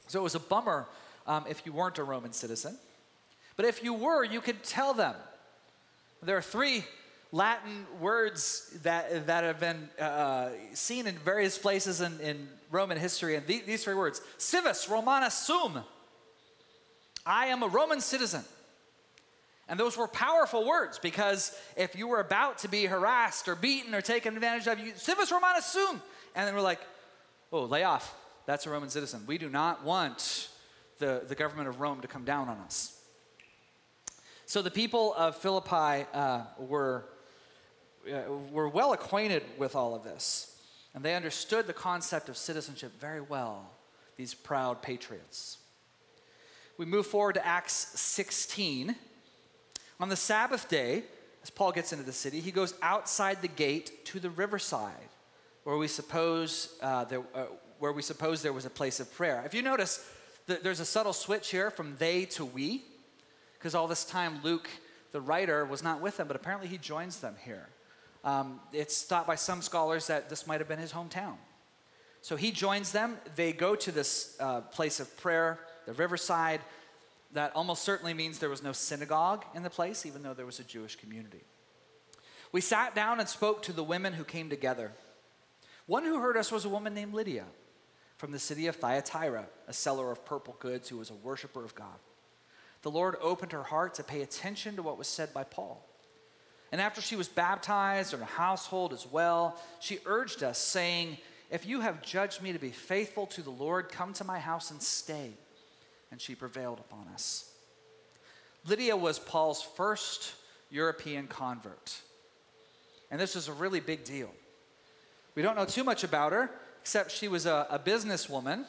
So 0.07 0.19
it 0.19 0.23
was 0.23 0.35
a 0.35 0.39
bummer 0.39 0.87
um, 1.27 1.45
if 1.47 1.63
you 1.65 1.71
weren't 1.71 1.99
a 1.99 2.03
Roman 2.03 2.33
citizen. 2.33 2.75
But 3.55 3.65
if 3.65 3.83
you 3.83 3.93
were, 3.93 4.23
you 4.23 4.41
could 4.41 4.63
tell 4.63 4.93
them. 4.93 5.15
There 6.23 6.35
are 6.35 6.41
three 6.41 6.83
Latin 7.31 7.85
words 7.99 8.75
that, 8.83 9.27
that 9.27 9.43
have 9.43 9.59
been 9.59 9.89
uh, 9.99 10.49
seen 10.73 11.05
in 11.05 11.15
various 11.19 11.57
places 11.57 12.01
in, 12.01 12.19
in 12.19 12.49
Roman 12.71 12.97
history, 12.97 13.35
and 13.35 13.45
the, 13.45 13.61
these 13.61 13.83
three 13.83 13.93
words 13.93 14.21
civis 14.37 14.89
Romanus 14.89 15.35
sum. 15.35 15.83
I 17.25 17.47
am 17.47 17.63
a 17.63 17.67
Roman 17.67 18.01
citizen. 18.01 18.43
And 19.67 19.79
those 19.79 19.95
were 19.95 20.07
powerful 20.07 20.65
words 20.65 20.97
because 20.97 21.55
if 21.77 21.95
you 21.95 22.07
were 22.07 22.19
about 22.19 22.59
to 22.59 22.67
be 22.67 22.85
harassed 22.85 23.47
or 23.47 23.55
beaten 23.55 23.93
or 23.93 24.01
taken 24.01 24.35
advantage 24.35 24.67
of, 24.67 24.79
you 24.79 24.93
civis 24.95 25.31
Romanus 25.31 25.65
sum. 25.65 26.01
And 26.35 26.47
then 26.47 26.55
we're 26.55 26.61
like, 26.61 26.81
oh, 27.51 27.65
lay 27.65 27.83
off. 27.83 28.15
That's 28.47 28.65
a 28.65 28.71
Roman 28.71 28.89
citizen. 28.89 29.23
We 29.27 29.37
do 29.37 29.47
not 29.47 29.83
want 29.83 30.49
the, 30.97 31.23
the 31.27 31.35
government 31.35 31.69
of 31.69 31.79
Rome 31.79 32.01
to 32.01 32.07
come 32.07 32.25
down 32.25 32.49
on 32.49 32.57
us. 32.57 32.99
So 34.47 34.63
the 34.63 34.71
people 34.71 35.13
of 35.13 35.35
Philippi 35.35 36.07
uh, 36.11 36.41
were 36.57 37.05
uh, 38.11 38.21
were 38.51 38.67
well 38.67 38.93
acquainted 38.93 39.43
with 39.57 39.75
all 39.75 39.93
of 39.93 40.03
this, 40.03 40.57
and 40.95 41.03
they 41.03 41.15
understood 41.15 41.67
the 41.67 41.73
concept 41.73 42.29
of 42.29 42.37
citizenship 42.37 42.99
very 42.99 43.21
well, 43.21 43.69
these 44.15 44.33
proud 44.33 44.81
patriots. 44.81 45.57
We 46.79 46.85
move 46.85 47.07
forward 47.07 47.33
to 47.33 47.45
Acts 47.45 47.73
16. 47.99 48.95
On 49.99 50.07
the 50.07 50.15
Sabbath 50.15 50.69
day, 50.69 51.03
as 51.43 51.49
Paul 51.49 51.73
gets 51.73 51.91
into 51.91 52.05
the 52.05 52.13
city, 52.13 52.39
he 52.39 52.51
goes 52.51 52.73
outside 52.81 53.41
the 53.41 53.49
gate 53.49 54.05
to 54.05 54.19
the 54.21 54.29
riverside, 54.29 54.93
where 55.65 55.75
we 55.75 55.89
suppose 55.89 56.77
uh, 56.81 57.03
there, 57.03 57.21
uh, 57.35 57.47
where 57.79 57.91
we 57.91 58.01
suppose 58.01 58.41
there 58.41 58.53
was 58.53 58.65
a 58.65 58.69
place 58.69 59.01
of 59.01 59.13
prayer. 59.13 59.43
If 59.45 59.53
you 59.53 59.61
notice, 59.61 60.09
th- 60.47 60.61
there's 60.61 60.79
a 60.79 60.85
subtle 60.85 61.11
switch 61.11 61.51
here 61.51 61.69
from 61.69 61.97
they 61.97 62.23
to 62.27 62.45
we, 62.45 62.85
because 63.55 63.75
all 63.75 63.89
this 63.89 64.05
time 64.05 64.39
Luke, 64.41 64.69
the 65.11 65.19
writer, 65.19 65.65
was 65.65 65.83
not 65.83 65.99
with 65.99 66.15
them, 66.15 66.27
but 66.27 66.37
apparently 66.37 66.69
he 66.69 66.77
joins 66.77 67.19
them 67.19 67.35
here. 67.43 67.67
Um, 68.23 68.61
it's 68.71 69.03
thought 69.03 69.27
by 69.27 69.35
some 69.35 69.61
scholars 69.61 70.07
that 70.07 70.29
this 70.29 70.47
might 70.47 70.61
have 70.61 70.69
been 70.69 70.79
his 70.79 70.93
hometown. 70.93 71.35
So 72.21 72.37
he 72.37 72.51
joins 72.51 72.93
them. 72.93 73.17
They 73.35 73.51
go 73.51 73.75
to 73.75 73.91
this 73.91 74.37
uh, 74.39 74.61
place 74.61 75.01
of 75.01 75.17
prayer, 75.17 75.59
the 75.89 75.95
riverside. 75.95 76.61
That 77.33 77.55
almost 77.55 77.83
certainly 77.83 78.13
means 78.13 78.37
there 78.37 78.49
was 78.49 78.63
no 78.63 78.73
synagogue 78.73 79.43
in 79.55 79.63
the 79.63 79.69
place, 79.71 80.05
even 80.05 80.21
though 80.21 80.35
there 80.35 80.45
was 80.45 80.59
a 80.59 80.63
Jewish 80.63 80.95
community. 80.95 81.41
We 82.51 82.61
sat 82.61 82.93
down 82.93 83.19
and 83.19 83.27
spoke 83.27 83.63
to 83.63 83.73
the 83.73 83.83
women 83.83 84.13
who 84.13 84.23
came 84.23 84.49
together. 84.49 84.91
One 85.87 86.03
who 86.03 86.19
heard 86.19 86.37
us 86.37 86.51
was 86.51 86.65
a 86.65 86.69
woman 86.69 86.93
named 86.93 87.15
Lydia 87.15 87.45
from 88.17 88.31
the 88.31 88.39
city 88.39 88.67
of 88.67 88.75
Thyatira, 88.75 89.45
a 89.67 89.73
seller 89.73 90.11
of 90.11 90.25
purple 90.25 90.55
goods 90.59 90.89
who 90.89 90.97
was 90.97 91.09
a 91.09 91.15
worshiper 91.15 91.65
of 91.65 91.73
God. 91.73 91.97
The 92.83 92.91
Lord 92.91 93.15
opened 93.19 93.51
her 93.51 93.63
heart 93.63 93.95
to 93.95 94.03
pay 94.03 94.21
attention 94.21 94.75
to 94.75 94.83
what 94.83 94.97
was 94.97 95.07
said 95.07 95.33
by 95.33 95.43
Paul. 95.43 95.83
And 96.71 96.79
after 96.79 97.01
she 97.01 97.15
was 97.15 97.27
baptized, 97.27 98.11
her 98.11 98.23
household 98.23 98.93
as 98.93 99.07
well, 99.07 99.59
she 99.79 99.99
urged 100.05 100.43
us, 100.43 100.59
saying, 100.59 101.17
If 101.49 101.65
you 101.65 101.81
have 101.81 102.03
judged 102.03 102.43
me 102.43 102.53
to 102.53 102.59
be 102.59 102.69
faithful 102.69 103.25
to 103.27 103.41
the 103.41 103.49
Lord, 103.49 103.89
come 103.89 104.13
to 104.13 104.23
my 104.23 104.37
house 104.37 104.69
and 104.69 104.81
stay. 104.81 105.33
And 106.11 106.19
she 106.19 106.35
prevailed 106.35 106.79
upon 106.79 107.07
us. 107.13 107.51
Lydia 108.67 108.95
was 108.95 109.19
Paul's 109.19 109.61
first 109.61 110.33
European 110.69 111.27
convert. 111.27 112.01
And 113.11 113.19
this 113.19 113.35
was 113.35 113.47
a 113.47 113.53
really 113.53 113.79
big 113.79 114.03
deal. 114.03 114.29
We 115.35 115.41
don't 115.41 115.55
know 115.55 115.65
too 115.65 115.83
much 115.83 116.03
about 116.03 116.31
her, 116.31 116.51
except 116.81 117.11
she 117.11 117.27
was 117.27 117.45
a, 117.45 117.67
a 117.69 117.79
businesswoman, 117.79 118.65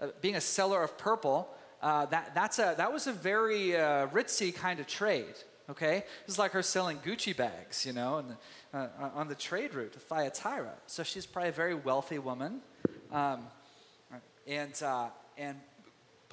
uh, 0.00 0.08
being 0.20 0.36
a 0.36 0.40
seller 0.40 0.82
of 0.82 0.96
purple. 0.96 1.48
Uh, 1.82 2.06
that, 2.06 2.34
that's 2.34 2.58
a, 2.58 2.74
that 2.76 2.92
was 2.92 3.06
a 3.06 3.12
very 3.12 3.76
uh, 3.76 4.06
ritzy 4.08 4.54
kind 4.54 4.80
of 4.80 4.86
trade 4.86 5.34
okay? 5.70 6.04
It's 6.26 6.38
like 6.38 6.52
her 6.52 6.62
selling 6.62 6.98
Gucci 6.98 7.36
bags, 7.36 7.86
you 7.86 7.92
know, 7.92 8.22
the, 8.72 8.78
uh, 8.78 9.10
on 9.14 9.28
the 9.28 9.34
trade 9.34 9.74
route 9.74 9.92
to 9.92 9.98
Thyatira. 9.98 10.74
So 10.86 11.02
she's 11.02 11.26
probably 11.26 11.50
a 11.50 11.52
very 11.52 11.74
wealthy 11.74 12.18
woman 12.18 12.60
um, 13.12 13.46
and, 14.46 14.82
uh, 14.82 15.08
and 15.38 15.58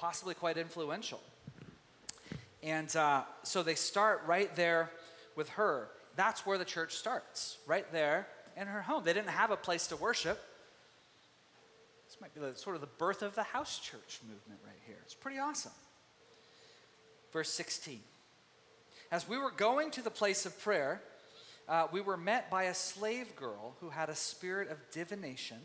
possibly 0.02 0.34
quite 0.34 0.58
influential. 0.58 1.20
And 2.60 2.94
uh, 2.96 3.22
so 3.44 3.62
they 3.62 3.76
start 3.76 4.22
right 4.26 4.52
there 4.56 4.90
with 5.36 5.48
her. 5.50 5.90
That's 6.16 6.44
where 6.44 6.58
the 6.58 6.64
church 6.64 6.96
starts, 6.96 7.58
right 7.68 7.86
there 7.92 8.26
in 8.56 8.66
her 8.66 8.82
home. 8.82 9.04
They 9.04 9.12
didn't 9.12 9.28
have 9.28 9.52
a 9.52 9.56
place 9.56 9.86
to 9.86 9.96
worship. 9.96 10.42
This 12.08 12.20
might 12.20 12.34
be 12.34 12.40
the, 12.40 12.56
sort 12.56 12.74
of 12.74 12.80
the 12.80 12.88
birth 12.88 13.22
of 13.22 13.36
the 13.36 13.44
house 13.44 13.78
church 13.78 14.18
movement 14.28 14.60
right 14.66 14.80
here. 14.88 14.98
It's 15.04 15.14
pretty 15.14 15.38
awesome. 15.38 15.70
Verse 17.32 17.50
16. 17.50 18.00
As 19.12 19.28
we 19.28 19.38
were 19.38 19.52
going 19.52 19.92
to 19.92 20.02
the 20.02 20.10
place 20.10 20.44
of 20.46 20.60
prayer, 20.60 21.00
uh, 21.68 21.86
we 21.92 22.00
were 22.00 22.16
met 22.16 22.50
by 22.50 22.64
a 22.64 22.74
slave 22.74 23.36
girl 23.36 23.76
who 23.80 23.90
had 23.90 24.08
a 24.08 24.16
spirit 24.16 24.68
of 24.68 24.78
divination 24.90 25.58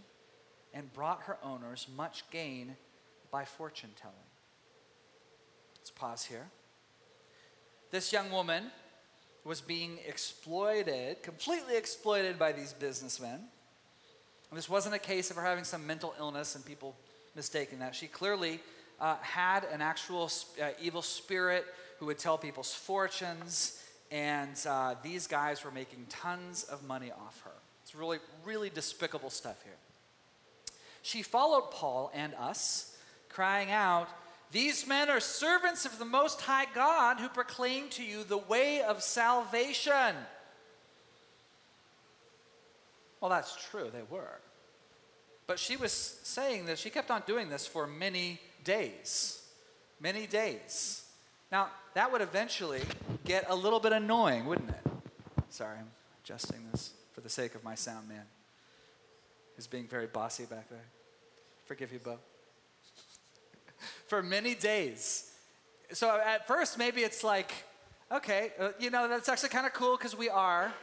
and 0.76 0.94
brought 0.94 1.24
her 1.24 1.40
owners 1.44 1.88
much 1.96 2.24
gain 2.30 2.76
by 3.32 3.46
fortune 3.46 3.90
telling. 4.00 4.16
Let's 5.78 5.92
pause 5.92 6.26
here. 6.26 6.48
This 7.92 8.12
young 8.12 8.32
woman 8.32 8.66
was 9.44 9.62
being 9.62 10.00
exploited, 10.06 11.24
completely 11.24 11.78
exploited 11.78 12.38
by 12.38 12.52
these 12.52 12.74
businessmen. 12.74 13.40
And 14.50 14.58
this 14.58 14.70
wasn't 14.70 14.96
a 14.96 15.00
case 15.00 15.30
of 15.30 15.38
her 15.38 15.44
having 15.44 15.64
some 15.64 15.88
mental 15.88 16.14
illness 16.20 16.56
and 16.56 16.66
people 16.66 16.96
mistaking 17.36 17.80
that. 17.80 17.96
She 17.96 18.08
clearly 18.08 18.60
uh, 19.00 19.16
had 19.22 19.64
an 19.72 19.82
actual 19.82 20.30
uh, 20.62 20.70
evil 20.82 21.02
spirit 21.02 21.66
who 22.00 22.08
would 22.08 22.18
tell 22.18 22.38
people's 22.38 22.74
fortunes, 22.74 23.82
and 24.12 24.58
uh, 24.68 24.96
these 25.04 25.28
guys 25.28 25.64
were 25.64 25.72
making 25.72 26.06
tons 26.10 26.64
of 26.64 26.84
money 26.84 27.12
off 27.12 27.42
her. 27.44 27.52
It's 27.84 27.96
really, 27.96 28.20
really 28.44 28.70
despicable 28.70 29.30
stuff 29.30 29.62
here. 29.64 29.78
She 31.02 31.22
followed 31.22 31.72
Paul 31.72 32.12
and 32.14 32.34
us, 32.36 32.97
crying 33.38 33.70
out, 33.70 34.10
These 34.52 34.88
men 34.88 35.12
are 35.12 35.20
servants 35.20 35.86
of 35.86 36.00
the 36.00 36.06
Most 36.06 36.42
High 36.42 36.66
God 36.74 37.20
who 37.20 37.30
proclaim 37.30 37.88
to 37.90 38.04
you 38.04 38.24
the 38.24 38.40
way 38.40 38.82
of 38.82 39.04
salvation. 39.04 40.16
Well, 43.22 43.30
that's 43.30 43.56
true, 43.70 43.92
they 43.94 44.02
were. 44.10 44.40
But 45.46 45.60
she 45.60 45.76
was 45.76 45.92
saying 45.92 46.66
that 46.66 46.80
she 46.80 46.90
kept 46.90 47.12
on 47.12 47.22
doing 47.28 47.48
this 47.48 47.68
for 47.68 47.86
many 47.86 48.40
days. 48.64 49.44
Many 50.00 50.26
days. 50.26 51.06
Now, 51.52 51.68
that 51.94 52.12
would 52.12 52.22
eventually 52.22 52.82
get 53.24 53.46
a 53.50 53.56
little 53.56 53.80
bit 53.80 53.94
annoying, 53.94 54.46
wouldn't 54.46 54.70
it? 54.70 54.92
Sorry, 55.52 55.78
I'm 55.78 55.92
adjusting 56.24 56.62
this 56.72 56.94
for 57.14 57.22
the 57.22 57.30
sake 57.30 57.54
of 57.54 57.64
my 57.64 57.76
sound 57.76 58.10
man. 58.10 58.26
He's 59.56 59.68
being 59.68 59.86
very 59.88 60.08
bossy 60.08 60.46
back 60.46 60.72
there. 60.72 60.86
Forgive 61.68 61.94
you, 61.94 62.00
Bo. 62.00 62.18
For 64.08 64.24
many 64.24 64.56
days. 64.56 65.32
So 65.92 66.20
at 66.20 66.48
first, 66.48 66.78
maybe 66.78 67.02
it's 67.02 67.24
like, 67.24 67.52
okay, 68.12 68.52
uh, 68.60 68.70
you 68.80 68.90
know, 68.90 69.08
that's 69.08 69.30
actually 69.30 69.50
kind 69.50 69.66
of 69.66 69.74
cool 69.74 69.98
because 69.98 70.18
we 70.18 70.30
are, 70.30 70.74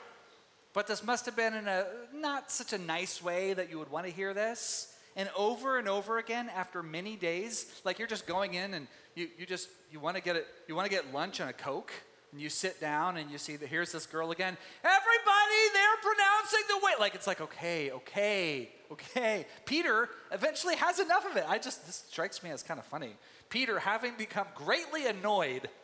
but 0.72 0.86
this 0.86 1.04
must 1.04 1.26
have 1.26 1.36
been 1.36 1.54
in 1.54 1.68
a 1.68 1.86
not 2.14 2.50
such 2.50 2.72
a 2.72 2.78
nice 2.78 3.22
way 3.22 3.54
that 3.54 3.70
you 3.70 3.78
would 3.78 3.90
want 3.90 4.06
to 4.06 4.12
hear 4.12 4.34
this. 4.34 4.94
And 5.16 5.30
over 5.36 5.78
and 5.78 5.88
over 5.88 6.18
again, 6.18 6.50
after 6.54 6.82
many 6.82 7.16
days, 7.16 7.80
like 7.84 7.98
you're 7.98 8.08
just 8.08 8.26
going 8.26 8.54
in 8.54 8.74
and 8.74 8.88
you, 9.14 9.28
you 9.38 9.46
just 9.46 9.68
you 9.92 10.00
want 10.00 10.16
to 10.16 10.22
get 10.22 10.36
it 10.36 10.46
you 10.66 10.74
want 10.74 10.86
to 10.86 10.90
get 10.90 11.12
lunch 11.14 11.40
and 11.40 11.48
a 11.48 11.52
coke 11.52 11.92
and 12.34 12.42
you 12.42 12.50
sit 12.50 12.80
down 12.80 13.16
and 13.16 13.30
you 13.30 13.38
see 13.38 13.54
that 13.54 13.68
here's 13.68 13.92
this 13.92 14.06
girl 14.06 14.32
again 14.32 14.56
everybody 14.82 15.60
they're 15.72 16.02
pronouncing 16.02 16.60
the 16.68 16.84
way 16.84 16.92
like 16.98 17.14
it's 17.14 17.26
like 17.26 17.40
okay 17.40 17.92
okay 17.92 18.68
okay 18.90 19.46
peter 19.64 20.08
eventually 20.32 20.74
has 20.74 20.98
enough 20.98 21.24
of 21.30 21.36
it 21.36 21.44
i 21.48 21.56
just 21.56 21.86
this 21.86 22.04
strikes 22.08 22.42
me 22.42 22.50
as 22.50 22.62
kind 22.62 22.78
of 22.78 22.84
funny 22.86 23.12
peter 23.48 23.78
having 23.78 24.12
become 24.18 24.46
greatly 24.54 25.06
annoyed 25.06 25.68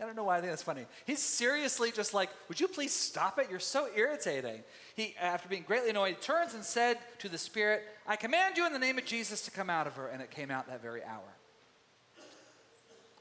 I 0.00 0.06
don't 0.06 0.16
know 0.16 0.24
why 0.24 0.38
I 0.38 0.40
think 0.40 0.50
that's 0.50 0.62
funny. 0.62 0.86
He's 1.04 1.20
seriously 1.20 1.92
just 1.92 2.14
like, 2.14 2.30
Would 2.48 2.58
you 2.58 2.66
please 2.66 2.92
stop 2.92 3.38
it? 3.38 3.48
You're 3.50 3.60
so 3.60 3.88
irritating. 3.94 4.64
He, 4.96 5.14
after 5.20 5.50
being 5.50 5.64
greatly 5.64 5.90
annoyed, 5.90 6.20
turns 6.22 6.54
and 6.54 6.64
said 6.64 6.98
to 7.18 7.28
the 7.28 7.36
Spirit, 7.36 7.84
I 8.06 8.16
command 8.16 8.56
you 8.56 8.66
in 8.66 8.72
the 8.72 8.80
name 8.80 8.96
of 8.96 9.04
Jesus 9.04 9.42
to 9.42 9.50
come 9.50 9.68
out 9.68 9.86
of 9.86 9.94
her. 9.96 10.08
And 10.08 10.22
it 10.22 10.30
came 10.30 10.50
out 10.50 10.66
that 10.68 10.80
very 10.80 11.04
hour 11.04 11.36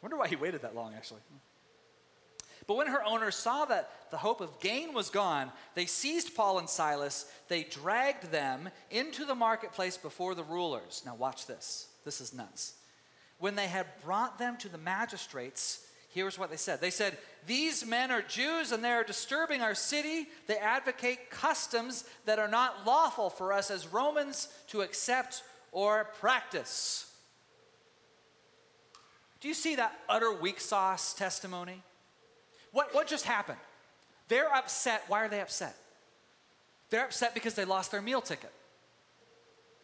wonder 0.01 0.17
why 0.17 0.27
he 0.27 0.35
waited 0.35 0.61
that 0.63 0.75
long, 0.75 0.93
actually. 0.95 1.21
But 2.67 2.77
when 2.77 2.87
her 2.87 3.03
owners 3.03 3.35
saw 3.35 3.65
that 3.65 3.89
the 4.11 4.17
hope 4.17 4.41
of 4.41 4.59
gain 4.59 4.93
was 4.93 5.09
gone, 5.09 5.51
they 5.75 5.85
seized 5.85 6.35
Paul 6.35 6.59
and 6.59 6.69
Silas. 6.69 7.31
They 7.47 7.63
dragged 7.63 8.31
them 8.31 8.69
into 8.89 9.25
the 9.25 9.35
marketplace 9.35 9.97
before 9.97 10.35
the 10.35 10.43
rulers. 10.43 11.01
Now, 11.05 11.15
watch 11.15 11.47
this. 11.47 11.87
This 12.05 12.21
is 12.21 12.33
nuts. 12.33 12.73
When 13.39 13.55
they 13.55 13.67
had 13.67 13.87
brought 14.05 14.37
them 14.37 14.57
to 14.57 14.69
the 14.69 14.77
magistrates, 14.77 15.87
Here's 16.13 16.37
what 16.37 16.49
they 16.49 16.57
said 16.57 16.81
They 16.81 16.89
said, 16.89 17.17
These 17.47 17.85
men 17.85 18.11
are 18.11 18.21
Jews 18.21 18.71
and 18.71 18.83
they 18.83 18.91
are 18.91 19.03
disturbing 19.03 19.61
our 19.61 19.73
city. 19.73 20.27
They 20.45 20.57
advocate 20.57 21.29
customs 21.29 22.03
that 22.25 22.37
are 22.37 22.49
not 22.49 22.85
lawful 22.85 23.29
for 23.29 23.53
us 23.53 23.71
as 23.71 23.87
Romans 23.87 24.49
to 24.67 24.81
accept 24.81 25.41
or 25.71 26.09
practice. 26.19 27.09
Do 29.39 29.47
you 29.47 29.53
see 29.53 29.75
that 29.75 29.97
utter 30.07 30.33
weak 30.33 30.59
sauce 30.59 31.13
testimony? 31.13 31.81
What, 32.71 32.93
what 32.93 33.07
just 33.07 33.25
happened? 33.25 33.59
They're 34.27 34.53
upset. 34.53 35.03
Why 35.07 35.25
are 35.25 35.29
they 35.29 35.41
upset? 35.41 35.75
They're 36.89 37.05
upset 37.05 37.33
because 37.33 37.53
they 37.53 37.65
lost 37.65 37.91
their 37.91 38.01
meal 38.01 38.21
ticket. 38.21 38.51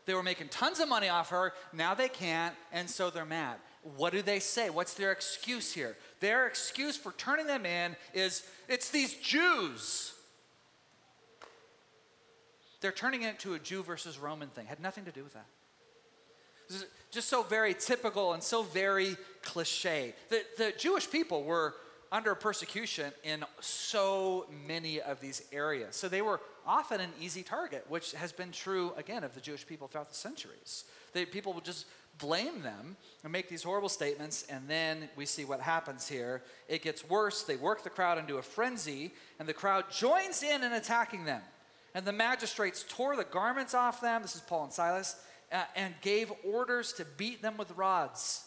They 0.06 0.14
were 0.14 0.24
making 0.24 0.48
tons 0.48 0.80
of 0.80 0.88
money 0.88 1.10
off 1.10 1.30
her. 1.30 1.54
Now 1.74 1.94
they 1.94 2.08
can't, 2.08 2.56
and 2.72 2.90
so 2.90 3.10
they're 3.10 3.26
mad. 3.26 3.58
What 3.98 4.14
do 4.14 4.22
they 4.22 4.40
say? 4.40 4.70
What's 4.70 4.94
their 4.94 5.12
excuse 5.12 5.74
here? 5.74 5.98
Their 6.22 6.48
excuse 6.48 6.96
for 6.98 7.12
turning 7.14 7.46
them 7.46 7.66
in 7.66 7.96
is 8.14 8.44
it's 8.70 8.90
these 8.90 9.14
Jews. 9.16 10.14
They're 12.80 12.92
turning 12.92 13.24
it 13.24 13.40
to 13.40 13.54
a 13.56 13.60
Jew 13.60 13.84
versus 13.84 14.18
Roman 14.18 14.50
thing. 14.50 14.66
Had 14.66 14.80
nothing 14.80 15.06
to 15.06 15.12
do 15.12 15.24
with 15.24 15.34
that. 15.34 15.46
This 16.70 16.78
is 16.82 16.86
just 17.12 17.30
so 17.30 17.44
very 17.44 17.74
typical 17.74 18.34
and 18.34 18.44
so 18.44 18.64
very 18.64 19.18
cliche. 19.42 20.14
The, 20.30 20.44
the 20.58 20.74
Jewish 20.78 21.10
people 21.10 21.44
were 21.44 21.76
under 22.12 22.36
persecution 22.36 23.12
in 23.24 23.44
so 23.60 24.46
many 24.66 25.02
of 25.02 25.20
these 25.20 25.44
areas. 25.52 25.96
So 25.96 26.08
they 26.08 26.22
were 26.22 26.40
often 26.66 27.02
an 27.02 27.12
easy 27.20 27.44
target, 27.44 27.86
which 27.90 28.14
has 28.14 28.32
been 28.32 28.52
true, 28.52 28.94
again, 28.98 29.24
of 29.24 29.34
the 29.36 29.42
Jewish 29.42 29.66
people 29.66 29.88
throughout 29.88 30.10
the 30.10 30.16
centuries. 30.16 30.86
They, 31.14 31.26
people 31.26 31.54
would 31.54 31.66
just 31.66 31.86
blame 32.18 32.62
them 32.62 32.98
and 33.24 33.32
make 33.32 33.50
these 33.50 33.64
horrible 33.64 33.90
statements, 33.90 34.46
and 34.50 34.68
then 34.68 35.10
we 35.16 35.26
see 35.26 35.46
what 35.46 35.60
happens 35.60 36.08
here. 36.08 36.42
It 36.68 36.82
gets 36.82 37.08
worse. 37.08 37.44
They 37.44 37.56
work 37.56 37.84
the 37.84 37.90
crowd 37.90 38.18
into 38.18 38.38
a 38.38 38.42
frenzy, 38.42 39.14
and 39.40 39.48
the 39.48 39.54
crowd 39.54 39.86
joins 39.92 40.44
in 40.44 40.64
in 40.64 40.74
attacking 40.74 41.26
them. 41.26 41.42
And 41.94 42.06
the 42.06 42.14
magistrates 42.14 42.86
tore 42.88 43.16
the 43.16 43.24
garments 43.24 43.74
off 43.74 44.02
them. 44.02 44.22
This 44.22 44.36
is 44.36 44.42
Paul 44.42 44.66
and 44.66 44.74
Silas, 44.74 45.16
uh, 45.52 45.64
and 45.76 45.94
gave 46.02 46.32
orders 46.44 46.94
to 46.94 47.06
beat 47.06 47.42
them 47.42 47.58
with 47.58 47.72
rods. 47.72 48.44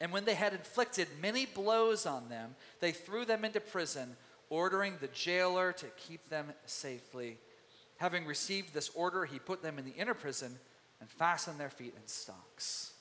And 0.00 0.12
when 0.12 0.24
they 0.24 0.34
had 0.34 0.52
inflicted 0.52 1.08
many 1.20 1.44
blows 1.46 2.06
on 2.06 2.28
them, 2.28 2.54
they 2.80 2.92
threw 2.92 3.24
them 3.24 3.44
into 3.44 3.60
prison, 3.60 4.16
ordering 4.48 4.94
the 5.00 5.08
jailer 5.08 5.72
to 5.72 5.86
keep 5.96 6.28
them 6.30 6.46
safely. 6.64 7.38
Having 7.98 8.24
received 8.24 8.72
this 8.72 8.90
order, 8.94 9.26
he 9.26 9.38
put 9.38 9.62
them 9.62 9.78
in 9.78 9.84
the 9.84 9.92
inner 9.92 10.14
prison 10.14 10.58
and 11.00 11.10
fastened 11.10 11.60
their 11.60 11.70
feet 11.70 11.94
in 11.94 12.06
stocks. 12.06 12.92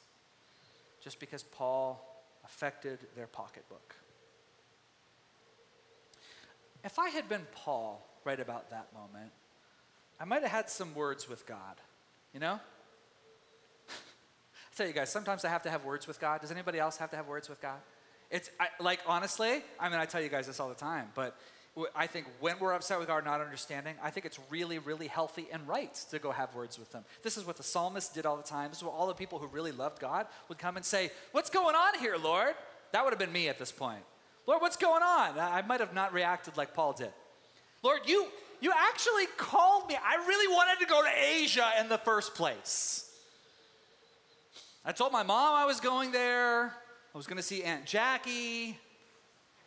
Just 1.01 1.19
because 1.19 1.43
Paul 1.43 2.05
affected 2.43 2.99
their 3.15 3.27
pocketbook. 3.27 3.95
If 6.83 6.99
I 6.99 7.09
had 7.09 7.29
been 7.29 7.45
Paul 7.53 8.05
right 8.25 8.39
about 8.39 8.69
that 8.71 8.87
moment, 8.93 9.31
I 10.19 10.25
might 10.25 10.41
have 10.41 10.51
had 10.51 10.69
some 10.69 10.93
words 10.93 11.29
with 11.29 11.45
God, 11.45 11.75
you 12.33 12.39
know? 12.39 12.59
Tell 14.79 14.87
you 14.87 14.93
guys, 14.93 15.11
sometimes 15.11 15.43
I 15.43 15.49
have 15.49 15.63
to 15.63 15.69
have 15.69 15.83
words 15.83 16.07
with 16.07 16.21
God. 16.21 16.39
Does 16.39 16.51
anybody 16.51 16.79
else 16.79 16.95
have 16.97 17.09
to 17.11 17.17
have 17.17 17.27
words 17.27 17.49
with 17.49 17.61
God? 17.61 17.79
It's 18.31 18.49
I, 18.59 18.67
like, 18.79 19.01
honestly, 19.05 19.61
I 19.77 19.89
mean, 19.89 19.99
I 19.99 20.05
tell 20.05 20.21
you 20.21 20.29
guys 20.29 20.47
this 20.47 20.59
all 20.61 20.69
the 20.69 20.75
time, 20.75 21.07
but 21.15 21.37
I 21.93 22.07
think 22.07 22.27
when 22.39 22.57
we're 22.59 22.73
upset 22.73 22.97
with 22.97 23.09
God 23.09 23.25
not 23.25 23.41
understanding, 23.41 23.95
I 24.01 24.09
think 24.09 24.25
it's 24.25 24.39
really, 24.49 24.79
really 24.79 25.07
healthy 25.07 25.47
and 25.51 25.67
right 25.67 25.93
to 26.11 26.19
go 26.19 26.31
have 26.31 26.55
words 26.55 26.79
with 26.79 26.91
them. 26.93 27.03
This 27.23 27.35
is 27.35 27.45
what 27.45 27.57
the 27.57 27.63
psalmist 27.63 28.13
did 28.13 28.25
all 28.25 28.37
the 28.37 28.43
time. 28.43 28.69
This 28.69 28.77
is 28.77 28.83
what 28.85 28.93
all 28.93 29.07
the 29.07 29.13
people 29.13 29.37
who 29.37 29.47
really 29.47 29.73
loved 29.73 29.99
God 29.99 30.27
would 30.47 30.57
come 30.57 30.77
and 30.77 30.85
say, 30.85 31.11
What's 31.33 31.49
going 31.49 31.75
on 31.75 31.99
here, 31.99 32.15
Lord? 32.15 32.55
That 32.93 33.03
would 33.03 33.11
have 33.11 33.19
been 33.19 33.33
me 33.33 33.49
at 33.49 33.59
this 33.59 33.71
point. 33.71 34.03
Lord, 34.47 34.61
what's 34.61 34.77
going 34.77 35.03
on? 35.03 35.37
I 35.37 35.61
might 35.63 35.81
have 35.81 35.93
not 35.93 36.13
reacted 36.13 36.55
like 36.55 36.73
Paul 36.73 36.93
did. 36.93 37.11
Lord, 37.83 38.01
you 38.05 38.27
you 38.61 38.71
actually 38.75 39.25
called 39.37 39.89
me. 39.89 39.95
I 39.95 40.15
really 40.25 40.53
wanted 40.53 40.79
to 40.79 40.85
go 40.85 41.03
to 41.03 41.09
Asia 41.17 41.69
in 41.79 41.89
the 41.89 41.97
first 41.97 42.33
place. 42.33 43.08
I 44.85 44.91
told 44.91 45.11
my 45.11 45.23
mom 45.23 45.55
I 45.55 45.65
was 45.65 45.79
going 45.79 46.11
there. 46.11 46.65
I 47.13 47.17
was 47.17 47.27
going 47.27 47.37
to 47.37 47.43
see 47.43 47.63
Aunt 47.63 47.85
Jackie. 47.85 48.77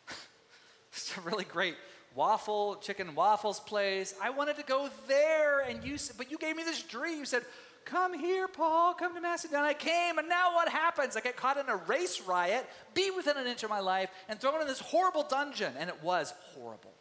it's 0.92 1.16
a 1.16 1.20
really 1.20 1.44
great 1.44 1.76
waffle, 2.14 2.76
chicken 2.76 3.14
waffles 3.14 3.60
place. 3.60 4.14
I 4.22 4.30
wanted 4.30 4.56
to 4.56 4.62
go 4.62 4.88
there, 5.06 5.60
and 5.60 5.84
you 5.84 5.98
but 6.16 6.30
you 6.30 6.38
gave 6.38 6.56
me 6.56 6.62
this 6.62 6.82
dream. 6.82 7.18
You 7.18 7.24
said, 7.24 7.44
Come 7.84 8.18
here, 8.18 8.46
Paul, 8.48 8.94
come 8.94 9.14
to 9.14 9.20
Macedonia. 9.20 9.70
I 9.70 9.74
came, 9.74 10.18
and 10.18 10.28
now 10.28 10.54
what 10.54 10.68
happens? 10.68 11.16
I 11.16 11.20
get 11.20 11.36
caught 11.36 11.56
in 11.56 11.68
a 11.68 11.76
race 11.76 12.20
riot, 12.22 12.64
be 12.94 13.10
within 13.10 13.36
an 13.36 13.46
inch 13.46 13.64
of 13.64 13.70
my 13.70 13.80
life, 13.80 14.08
and 14.28 14.40
thrown 14.40 14.60
in 14.60 14.66
this 14.66 14.78
horrible 14.78 15.24
dungeon. 15.24 15.72
And 15.78 15.90
it 15.90 16.02
was 16.02 16.32
horrible. 16.54 16.92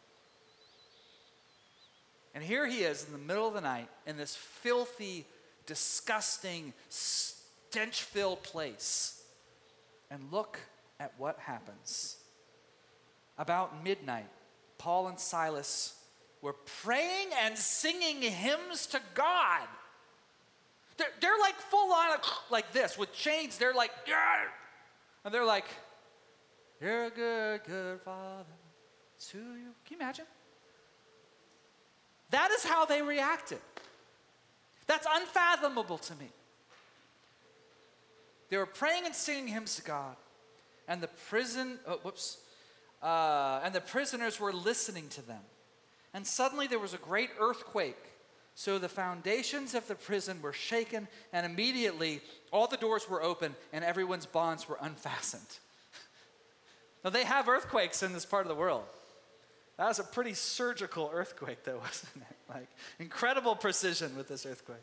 And 2.34 2.42
here 2.42 2.66
he 2.66 2.78
is 2.78 3.06
in 3.06 3.12
the 3.12 3.18
middle 3.18 3.46
of 3.46 3.54
the 3.54 3.60
night 3.60 3.88
in 4.06 4.16
this 4.16 4.34
filthy, 4.34 5.26
disgusting, 5.66 6.72
stench 7.72 8.02
filled 8.02 8.42
place. 8.42 9.22
And 10.10 10.30
look 10.30 10.58
at 11.00 11.12
what 11.16 11.38
happens. 11.38 12.18
About 13.38 13.82
midnight, 13.82 14.28
Paul 14.76 15.08
and 15.08 15.18
Silas 15.18 15.94
were 16.42 16.52
praying 16.82 17.28
and 17.42 17.56
singing 17.56 18.20
hymns 18.20 18.86
to 18.88 19.00
God. 19.14 19.66
They're, 20.98 21.06
they're 21.20 21.38
like 21.40 21.54
full 21.54 21.92
on, 21.94 22.18
like 22.50 22.72
this, 22.72 22.98
with 22.98 23.10
chains. 23.14 23.56
They're 23.56 23.72
like, 23.72 23.90
and 25.24 25.32
they're 25.32 25.46
like, 25.46 25.64
You're 26.78 27.06
a 27.06 27.10
good, 27.10 27.64
good 27.66 28.00
father 28.02 28.44
to 29.30 29.38
you. 29.38 29.72
Can 29.86 29.92
you 29.92 29.96
imagine? 29.96 30.26
That 32.30 32.50
is 32.50 32.64
how 32.64 32.84
they 32.84 33.00
reacted. 33.00 33.60
That's 34.86 35.06
unfathomable 35.10 35.98
to 35.98 36.14
me. 36.16 36.28
They 38.52 38.58
were 38.58 38.66
praying 38.66 39.06
and 39.06 39.14
singing 39.14 39.46
hymns 39.46 39.76
to 39.76 39.82
God, 39.82 40.14
and 40.86 41.00
the 41.00 41.08
prison, 41.30 41.78
oh, 41.86 41.96
whoops, 42.02 42.36
uh, 43.02 43.62
and 43.64 43.74
the 43.74 43.80
prisoners 43.80 44.38
were 44.38 44.52
listening 44.52 45.08
to 45.08 45.26
them. 45.26 45.40
And 46.12 46.26
suddenly 46.26 46.66
there 46.66 46.78
was 46.78 46.92
a 46.92 46.98
great 46.98 47.30
earthquake. 47.40 47.96
So 48.54 48.78
the 48.78 48.90
foundations 48.90 49.74
of 49.74 49.88
the 49.88 49.94
prison 49.94 50.42
were 50.42 50.52
shaken, 50.52 51.08
and 51.32 51.46
immediately 51.46 52.20
all 52.52 52.66
the 52.66 52.76
doors 52.76 53.08
were 53.08 53.22
open 53.22 53.56
and 53.72 53.86
everyone's 53.86 54.26
bonds 54.26 54.68
were 54.68 54.76
unfastened. 54.82 55.58
now, 57.04 57.08
they 57.08 57.24
have 57.24 57.48
earthquakes 57.48 58.02
in 58.02 58.12
this 58.12 58.26
part 58.26 58.44
of 58.44 58.48
the 58.48 58.54
world. 58.54 58.84
That 59.78 59.88
was 59.88 59.98
a 59.98 60.04
pretty 60.04 60.34
surgical 60.34 61.10
earthquake, 61.10 61.64
though, 61.64 61.78
wasn't 61.82 62.24
it? 62.28 62.36
Like, 62.50 62.68
incredible 62.98 63.56
precision 63.56 64.14
with 64.14 64.28
this 64.28 64.44
earthquake. 64.44 64.76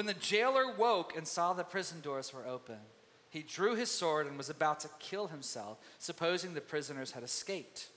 When 0.00 0.06
the 0.06 0.14
jailer 0.14 0.72
woke 0.78 1.14
and 1.14 1.28
saw 1.28 1.52
the 1.52 1.62
prison 1.62 2.00
doors 2.00 2.32
were 2.32 2.46
open, 2.46 2.78
he 3.28 3.42
drew 3.42 3.74
his 3.74 3.90
sword 3.90 4.26
and 4.26 4.38
was 4.38 4.48
about 4.48 4.80
to 4.80 4.88
kill 4.98 5.26
himself, 5.26 5.76
supposing 5.98 6.54
the 6.54 6.62
prisoners 6.62 7.10
had 7.10 7.22
escaped. 7.22 7.88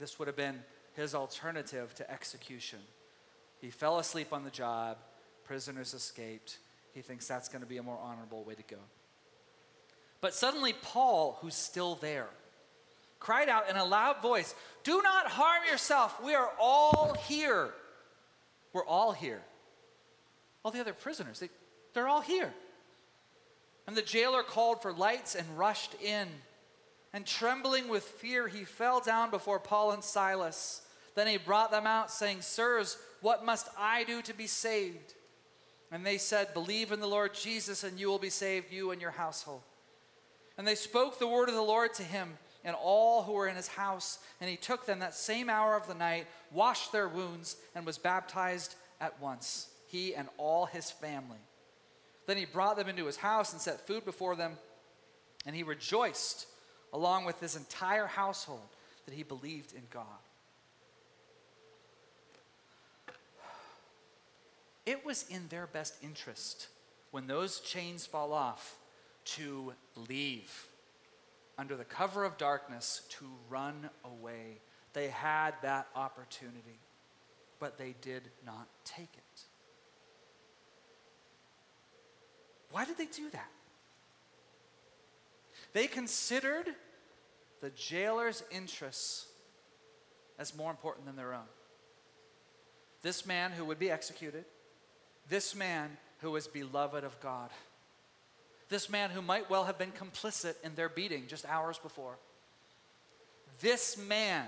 This 0.00 0.18
would 0.18 0.26
have 0.26 0.36
been 0.36 0.58
his 0.94 1.14
alternative 1.14 1.94
to 1.94 2.10
execution. 2.10 2.80
He 3.60 3.70
fell 3.70 4.00
asleep 4.00 4.32
on 4.32 4.42
the 4.42 4.50
job, 4.50 4.96
prisoners 5.44 5.94
escaped. 5.94 6.58
He 6.92 7.00
thinks 7.00 7.28
that's 7.28 7.48
going 7.48 7.62
to 7.62 7.68
be 7.68 7.76
a 7.76 7.82
more 7.84 8.00
honorable 8.02 8.42
way 8.42 8.54
to 8.54 8.64
go. 8.64 8.80
But 10.20 10.34
suddenly, 10.34 10.74
Paul, 10.82 11.38
who's 11.40 11.54
still 11.54 11.94
there, 11.94 12.26
cried 13.20 13.48
out 13.48 13.70
in 13.70 13.76
a 13.76 13.84
loud 13.84 14.20
voice, 14.20 14.52
Do 14.82 15.00
not 15.00 15.28
harm 15.28 15.62
yourself. 15.70 16.20
We 16.24 16.34
are 16.34 16.50
all 16.58 17.14
here. 17.28 17.70
We're 18.72 18.84
all 18.84 19.12
here 19.12 19.42
all 20.64 20.70
the 20.70 20.80
other 20.80 20.92
prisoners. 20.92 21.40
They, 21.40 21.50
they're 21.94 22.08
all 22.08 22.20
here. 22.20 22.52
And 23.86 23.96
the 23.96 24.02
jailer 24.02 24.42
called 24.42 24.82
for 24.82 24.92
lights 24.92 25.34
and 25.34 25.58
rushed 25.58 25.94
in. 26.02 26.28
And 27.12 27.26
trembling 27.26 27.88
with 27.88 28.02
fear, 28.02 28.46
he 28.46 28.64
fell 28.64 29.00
down 29.00 29.30
before 29.30 29.58
Paul 29.58 29.92
and 29.92 30.04
Silas. 30.04 30.82
Then 31.14 31.26
he 31.26 31.38
brought 31.38 31.70
them 31.70 31.86
out, 31.86 32.10
saying, 32.10 32.42
Sirs, 32.42 32.98
what 33.22 33.46
must 33.46 33.68
I 33.78 34.04
do 34.04 34.20
to 34.22 34.34
be 34.34 34.46
saved? 34.46 35.14
And 35.90 36.04
they 36.04 36.18
said, 36.18 36.52
Believe 36.52 36.92
in 36.92 37.00
the 37.00 37.06
Lord 37.06 37.32
Jesus, 37.32 37.82
and 37.82 37.98
you 37.98 38.08
will 38.08 38.18
be 38.18 38.28
saved, 38.28 38.70
you 38.70 38.90
and 38.90 39.00
your 39.00 39.10
household. 39.10 39.62
And 40.58 40.66
they 40.66 40.74
spoke 40.74 41.18
the 41.18 41.26
word 41.26 41.48
of 41.48 41.54
the 41.54 41.62
Lord 41.62 41.94
to 41.94 42.02
him 42.02 42.36
and 42.64 42.76
all 42.78 43.22
who 43.22 43.32
were 43.32 43.48
in 43.48 43.56
his 43.56 43.68
house. 43.68 44.18
And 44.40 44.50
he 44.50 44.56
took 44.56 44.84
them 44.84 44.98
that 44.98 45.14
same 45.14 45.48
hour 45.48 45.76
of 45.76 45.86
the 45.86 45.94
night, 45.94 46.26
washed 46.52 46.92
their 46.92 47.08
wounds, 47.08 47.56
and 47.74 47.86
was 47.86 47.96
baptized 47.96 48.74
at 49.00 49.18
once 49.18 49.68
he 49.88 50.14
and 50.14 50.28
all 50.38 50.66
his 50.66 50.90
family. 50.90 51.38
Then 52.26 52.36
he 52.36 52.44
brought 52.44 52.76
them 52.76 52.88
into 52.88 53.06
his 53.06 53.16
house 53.16 53.52
and 53.52 53.60
set 53.60 53.86
food 53.86 54.04
before 54.04 54.36
them, 54.36 54.52
and 55.44 55.56
he 55.56 55.62
rejoiced 55.62 56.46
along 56.92 57.24
with 57.24 57.40
his 57.40 57.56
entire 57.56 58.06
household 58.06 58.68
that 59.06 59.14
he 59.14 59.22
believed 59.22 59.74
in 59.74 59.82
God. 59.90 60.04
It 64.86 65.04
was 65.04 65.26
in 65.28 65.48
their 65.48 65.66
best 65.66 65.94
interest 66.02 66.68
when 67.10 67.26
those 67.26 67.60
chains 67.60 68.06
fall 68.06 68.32
off 68.32 68.76
to 69.24 69.74
leave. 70.08 70.66
under 71.58 71.76
the 71.76 71.84
cover 71.84 72.24
of 72.24 72.38
darkness 72.38 73.02
to 73.10 73.26
run 73.50 73.90
away. 74.04 74.60
They 74.92 75.08
had 75.08 75.54
that 75.62 75.88
opportunity, 75.94 76.78
but 77.58 77.76
they 77.76 77.94
did 78.00 78.22
not 78.46 78.68
take 78.84 79.10
it. 79.12 79.42
Why 82.70 82.84
did 82.84 82.98
they 82.98 83.06
do 83.06 83.30
that? 83.30 83.50
They 85.72 85.86
considered 85.86 86.66
the 87.60 87.70
jailer's 87.70 88.42
interests 88.50 89.26
as 90.38 90.56
more 90.56 90.70
important 90.70 91.06
than 91.06 91.16
their 91.16 91.34
own. 91.34 91.48
This 93.02 93.26
man 93.26 93.52
who 93.52 93.64
would 93.64 93.78
be 93.78 93.90
executed, 93.90 94.44
this 95.28 95.54
man 95.54 95.96
who 96.20 96.30
was 96.30 96.46
beloved 96.46 97.04
of 97.04 97.18
God, 97.20 97.50
this 98.68 98.90
man 98.90 99.10
who 99.10 99.22
might 99.22 99.48
well 99.48 99.64
have 99.64 99.78
been 99.78 99.92
complicit 99.92 100.54
in 100.62 100.74
their 100.74 100.88
beating 100.88 101.26
just 101.26 101.46
hours 101.46 101.78
before. 101.78 102.16
This 103.60 103.96
man, 103.96 104.46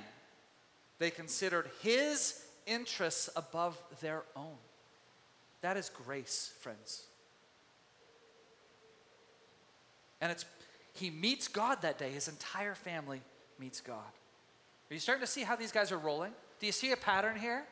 they 0.99 1.11
considered 1.11 1.71
his 1.83 2.45
interests 2.67 3.31
above 3.35 3.81
their 4.01 4.23
own. 4.37 4.59
That 5.63 5.77
is 5.77 5.91
grace, 5.91 6.53
friends. 6.61 7.05
And 10.21 10.33
it's 10.33 10.45
he 10.93 11.11
meets 11.11 11.49
God 11.49 11.83
that 11.83 11.99
day. 11.99 12.11
His 12.11 12.29
entire 12.29 12.75
family 12.75 13.23
meets 13.59 13.81
God. 13.81 13.97
Are 14.91 14.95
you 14.95 15.01
starting 15.01 15.25
to 15.25 15.31
see 15.31 15.43
how 15.43 15.57
these 15.57 15.73
guys 15.73 15.93
are 15.93 15.99
rolling? 15.99 16.33
Do 16.59 16.67
you 16.67 16.73
see 16.73 16.93
a 16.93 16.97
pattern 16.97 17.39
here? 17.39 17.65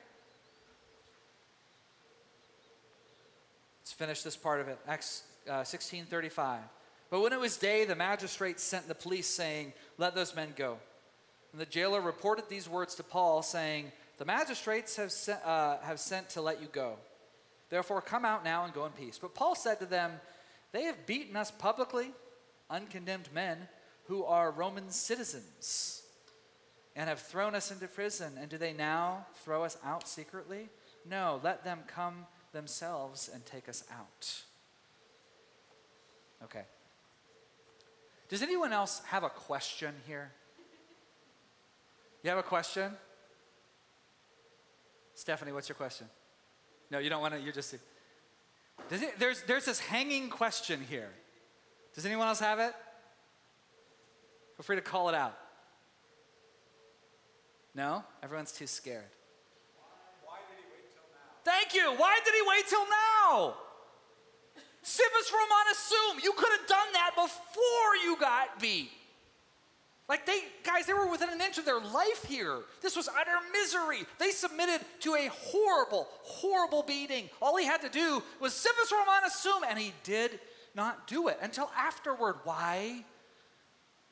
Let's 3.80 3.92
finish 3.92 4.22
this 4.22 4.36
part 4.36 4.60
of 4.60 4.68
it. 4.68 4.78
Acts 4.86 5.24
uh, 5.48 5.62
16:35. 5.62 6.58
But 7.10 7.20
when 7.22 7.32
it 7.32 7.40
was 7.40 7.56
day, 7.56 7.86
the 7.86 7.96
magistrates 7.96 8.62
sent 8.62 8.86
the 8.86 8.94
police, 8.94 9.26
saying, 9.26 9.72
"Let 9.96 10.14
those 10.14 10.34
men 10.34 10.52
go." 10.56 10.78
And 11.52 11.60
the 11.60 11.66
jailer 11.66 12.00
reported 12.00 12.48
these 12.48 12.68
words 12.68 12.94
to 12.96 13.02
Paul, 13.02 13.42
saying, 13.42 13.90
"The 14.18 14.24
magistrates 14.24 14.96
have 14.96 15.10
sent, 15.10 15.42
uh, 15.44 15.78
have 15.80 15.98
sent 16.00 16.28
to 16.30 16.42
let 16.42 16.60
you 16.60 16.68
go. 16.68 16.98
Therefore, 17.70 18.00
come 18.00 18.24
out 18.24 18.44
now 18.44 18.64
and 18.64 18.72
go 18.72 18.84
in 18.84 18.92
peace." 18.92 19.18
But 19.18 19.34
Paul 19.34 19.54
said 19.54 19.80
to 19.80 19.86
them, 19.86 20.20
"They 20.72 20.84
have 20.84 21.06
beaten 21.06 21.34
us 21.34 21.50
publicly, 21.50 22.12
uncondemned 22.70 23.28
men 23.32 23.68
who 24.04 24.24
are 24.24 24.50
Roman 24.50 24.90
citizens." 24.90 26.02
and 26.98 27.08
have 27.08 27.20
thrown 27.20 27.54
us 27.54 27.70
into 27.70 27.86
prison. 27.86 28.32
And 28.38 28.50
do 28.50 28.58
they 28.58 28.72
now 28.72 29.24
throw 29.44 29.62
us 29.62 29.78
out 29.84 30.08
secretly? 30.08 30.68
No, 31.08 31.40
let 31.44 31.62
them 31.62 31.78
come 31.86 32.26
themselves 32.52 33.30
and 33.32 33.46
take 33.46 33.68
us 33.68 33.84
out. 33.92 34.42
Okay. 36.42 36.64
Does 38.28 38.42
anyone 38.42 38.72
else 38.72 39.00
have 39.06 39.22
a 39.22 39.28
question 39.30 39.94
here? 40.08 40.32
You 42.24 42.30
have 42.30 42.38
a 42.38 42.42
question? 42.42 42.92
Stephanie, 45.14 45.52
what's 45.52 45.68
your 45.68 45.76
question? 45.76 46.08
No, 46.90 46.98
you 46.98 47.10
don't 47.10 47.22
want 47.22 47.34
to, 47.34 47.40
you're 47.40 47.52
just. 47.52 47.74
It, 47.74 47.80
there's, 49.18 49.42
there's 49.42 49.64
this 49.64 49.78
hanging 49.78 50.30
question 50.30 50.80
here. 50.88 51.10
Does 51.94 52.06
anyone 52.06 52.28
else 52.28 52.40
have 52.40 52.58
it? 52.58 52.72
Feel 54.56 54.64
free 54.64 54.76
to 54.76 54.82
call 54.82 55.08
it 55.08 55.14
out. 55.14 55.36
No? 57.74 58.04
Everyone's 58.22 58.52
too 58.52 58.66
scared. 58.66 59.04
Why, 60.24 60.32
why 60.32 60.38
did 60.48 60.58
he 60.58 60.66
wait 60.72 60.90
till 60.92 61.06
now? 61.12 61.44
Thank 61.44 61.74
you. 61.74 62.00
Why 62.00 62.18
did 62.24 62.34
he 62.34 62.42
wait 62.46 62.66
till 62.66 62.86
now? 62.88 63.54
Civis 64.82 65.32
Romanus 65.32 65.78
sum. 65.78 66.18
You 66.22 66.32
could 66.32 66.50
have 66.58 66.66
done 66.66 66.92
that 66.94 67.10
before 67.14 67.96
you 68.04 68.16
got 68.18 68.60
beat. 68.60 68.90
Like 70.08 70.24
they, 70.24 70.40
guys, 70.64 70.86
they 70.86 70.94
were 70.94 71.10
within 71.10 71.28
an 71.28 71.40
inch 71.40 71.58
of 71.58 71.66
their 71.66 71.80
life 71.80 72.24
here. 72.26 72.60
This 72.80 72.96
was 72.96 73.08
utter 73.08 73.30
misery. 73.52 74.06
They 74.18 74.30
submitted 74.30 74.80
to 75.00 75.14
a 75.14 75.26
horrible, 75.26 76.08
horrible 76.22 76.82
beating. 76.82 77.28
All 77.42 77.56
he 77.58 77.66
had 77.66 77.82
to 77.82 77.90
do 77.90 78.22
was 78.40 78.54
civis 78.54 78.90
Romanus 78.90 79.34
sum, 79.34 79.62
and 79.68 79.78
he 79.78 79.92
did 80.04 80.40
not 80.78 81.06
do 81.06 81.28
it 81.28 81.38
until 81.42 81.70
afterward. 81.76 82.36
Why? 82.44 83.04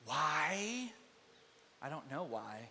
Why? 0.05 0.91
I 1.81 1.89
don't 1.89 2.11
know 2.11 2.25
why. 2.25 2.69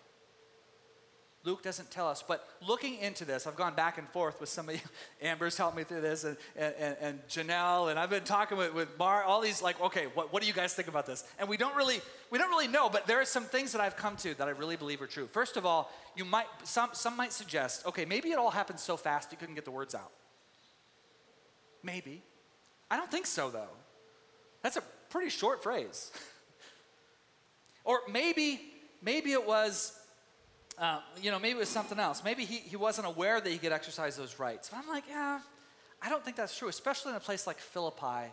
Luke 1.46 1.62
doesn't 1.62 1.92
tell 1.92 2.08
us, 2.08 2.24
but 2.28 2.48
looking 2.68 2.98
into 2.98 3.24
this, 3.24 3.46
I've 3.46 3.56
gone 3.56 3.76
back 3.76 4.00
and 4.00 4.10
forth 4.10 4.40
with 4.40 4.50
somebody. 4.50 4.82
Amber's 5.22 5.56
helped 5.56 5.78
me 5.78 5.84
through 5.84 6.02
this, 6.02 6.24
and, 6.24 6.38
and, 6.58 6.98
and 7.00 7.28
Janelle, 7.28 7.92
and 7.92 8.00
I've 8.00 8.10
been 8.10 8.24
talking 8.24 8.58
with, 8.58 8.74
with 8.74 8.98
Mar, 8.98 9.24
all 9.24 9.42
these 9.42 9.62
like, 9.62 9.80
okay, 9.80 10.08
what, 10.16 10.34
what 10.34 10.42
do 10.42 10.48
you 10.48 10.54
guys 10.54 10.74
think 10.74 10.88
about 10.88 11.06
this? 11.06 11.24
And 11.38 11.48
we 11.48 11.56
don't 11.56 11.76
really, 11.76 12.02
we 12.32 12.40
don't 12.40 12.50
really 12.50 12.68
know, 12.68 12.90
but 12.90 13.06
there 13.06 13.22
are 13.22 13.26
some 13.26 13.44
things 13.44 13.74
that 13.74 13.82
I've 13.82 13.96
come 13.96 14.16
to 14.18 14.34
that 14.34 14.48
I 14.48 14.52
really 14.52 14.76
believe 14.76 15.04
are 15.04 15.08
true. 15.08 15.28
First 15.32 15.56
of 15.56 15.68
all, 15.68 15.92
you 16.16 16.26
might, 16.26 16.48
some, 16.64 16.90
some 16.94 17.16
might 17.16 17.32
suggest, 17.32 17.86
okay, 17.86 18.06
maybe 18.06 18.32
it 18.32 18.40
all 18.40 18.50
happened 18.50 18.80
so 18.80 18.98
fast 18.98 19.32
you 19.32 19.38
couldn't 19.38 19.56
get 19.56 19.66
the 19.66 19.72
words 19.72 19.94
out. 19.94 20.12
Maybe. 21.84 22.24
I 22.90 22.98
don't 22.98 23.12
think 23.12 23.28
so, 23.28 23.52
though. 23.52 23.70
That's 24.66 24.78
a 24.78 24.84
pretty 25.12 25.30
short 25.30 25.62
phrase. 25.62 26.12
or 27.84 28.00
maybe, 28.12 28.60
maybe 29.00 29.32
it 29.32 29.46
was 29.46 29.96
uh, 30.80 31.02
you 31.22 31.30
know, 31.30 31.38
maybe 31.38 31.52
it 31.52 31.60
was 31.60 31.70
something 31.70 32.00
else. 32.00 32.24
Maybe 32.24 32.46
he, 32.46 32.58
he 32.58 32.76
wasn't 32.76 33.06
aware 33.06 33.40
that 33.40 33.48
he 33.48 33.60
could 33.60 33.72
exercise 33.72 34.18
those 34.18 34.40
rights. 34.40 34.70
But 34.70 34.80
I'm 34.80 34.90
like, 34.90 35.04
yeah, 35.08 35.40
I 36.02 36.10
don't 36.10 36.26
think 36.26 36.36
that's 36.36 36.58
true, 36.58 36.68
especially 36.68 37.12
in 37.12 37.16
a 37.16 37.20
place 37.20 37.46
like 37.46 37.60
Philippi. 37.60 38.32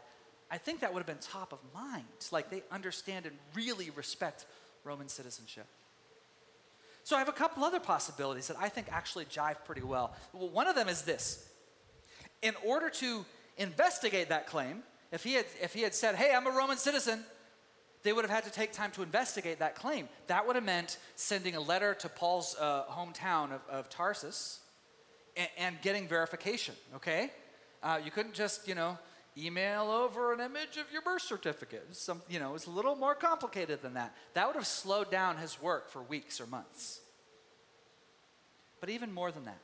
I 0.51 0.57
think 0.57 0.81
that 0.81 0.95
would 0.95 1.01
have 1.01 1.07
been 1.07 1.19
top 1.19 1.53
of 1.53 1.59
mind. 1.75 2.07
Like 2.31 2.49
they 2.49 2.63
understand 2.73 3.27
and 3.27 3.37
really 3.55 3.91
respect 3.91 4.47
Roman 4.85 5.09
citizenship. 5.09 5.67
So 7.05 7.15
I 7.15 7.19
have 7.19 7.29
a 7.29 7.33
couple 7.33 7.63
other 7.63 7.79
possibilities 7.79 8.47
that 8.47 8.57
I 8.59 8.71
think 8.71 8.87
actually 8.91 9.27
jive 9.27 9.57
pretty 9.67 9.83
well. 9.83 10.17
well. 10.33 10.49
One 10.49 10.67
of 10.67 10.77
them 10.77 10.89
is 10.89 11.03
this. 11.03 11.47
In 12.41 12.55
order 12.65 12.89
to 12.89 13.27
investigate 13.59 14.31
that 14.31 14.47
claim, 14.47 14.83
if 15.13 15.23
he 15.23 15.35
had, 15.35 15.45
if 15.61 15.75
he 15.75 15.83
had 15.83 15.95
said, 15.95 16.15
hey, 16.15 16.35
I'm 16.35 16.47
a 16.47 16.51
Roman 16.51 16.79
citizen, 16.79 17.23
they 18.03 18.13
would 18.13 18.25
have 18.25 18.31
had 18.31 18.45
to 18.45 18.51
take 18.51 18.73
time 18.73 18.91
to 18.93 19.03
investigate 19.03 19.59
that 19.61 19.77
claim. 19.77 20.09
That 20.27 20.47
would 20.47 20.57
have 20.57 20.65
meant 20.65 20.99
sending 21.15 21.55
a 21.55 21.61
letter 21.61 21.95
to 21.95 22.09
Paul's 22.09 22.57
uh, 22.59 22.85
hometown 22.91 23.53
of, 23.53 23.61
of 23.71 23.89
Tarsus 23.91 24.61
and, 25.37 25.49
and, 25.59 25.77
getting 25.83 26.09
verification, 26.09 26.75
okay? 26.97 27.31
Uh, 27.83 28.01
you 28.05 28.11
couldn't 28.11 28.35
just, 28.35 28.67
you 28.67 28.75
know, 28.75 28.99
email 29.39 29.91
over 29.91 30.33
an 30.33 30.41
image 30.41 30.77
of 30.79 30.91
your 30.93 31.03
birth 31.03 31.23
certificate. 31.23 31.95
Some, 31.95 32.23
you 32.29 32.39
know, 32.39 32.55
it's 32.55 32.67
a 32.67 32.71
little 32.71 32.97
more 32.97 33.15
complicated 33.15 33.83
than 33.83 33.95
that. 33.95 34.15
That 34.35 34.47
would 34.47 34.57
have 34.57 34.67
slowed 34.67 35.11
down 35.11 35.37
his 35.37 35.61
work 35.61 35.91
for 35.91 36.03
weeks 36.03 36.41
or 36.41 36.47
months. 36.47 37.01
But 38.81 38.91
even 38.91 39.13
more 39.13 39.31
than 39.31 39.45
that, 39.45 39.61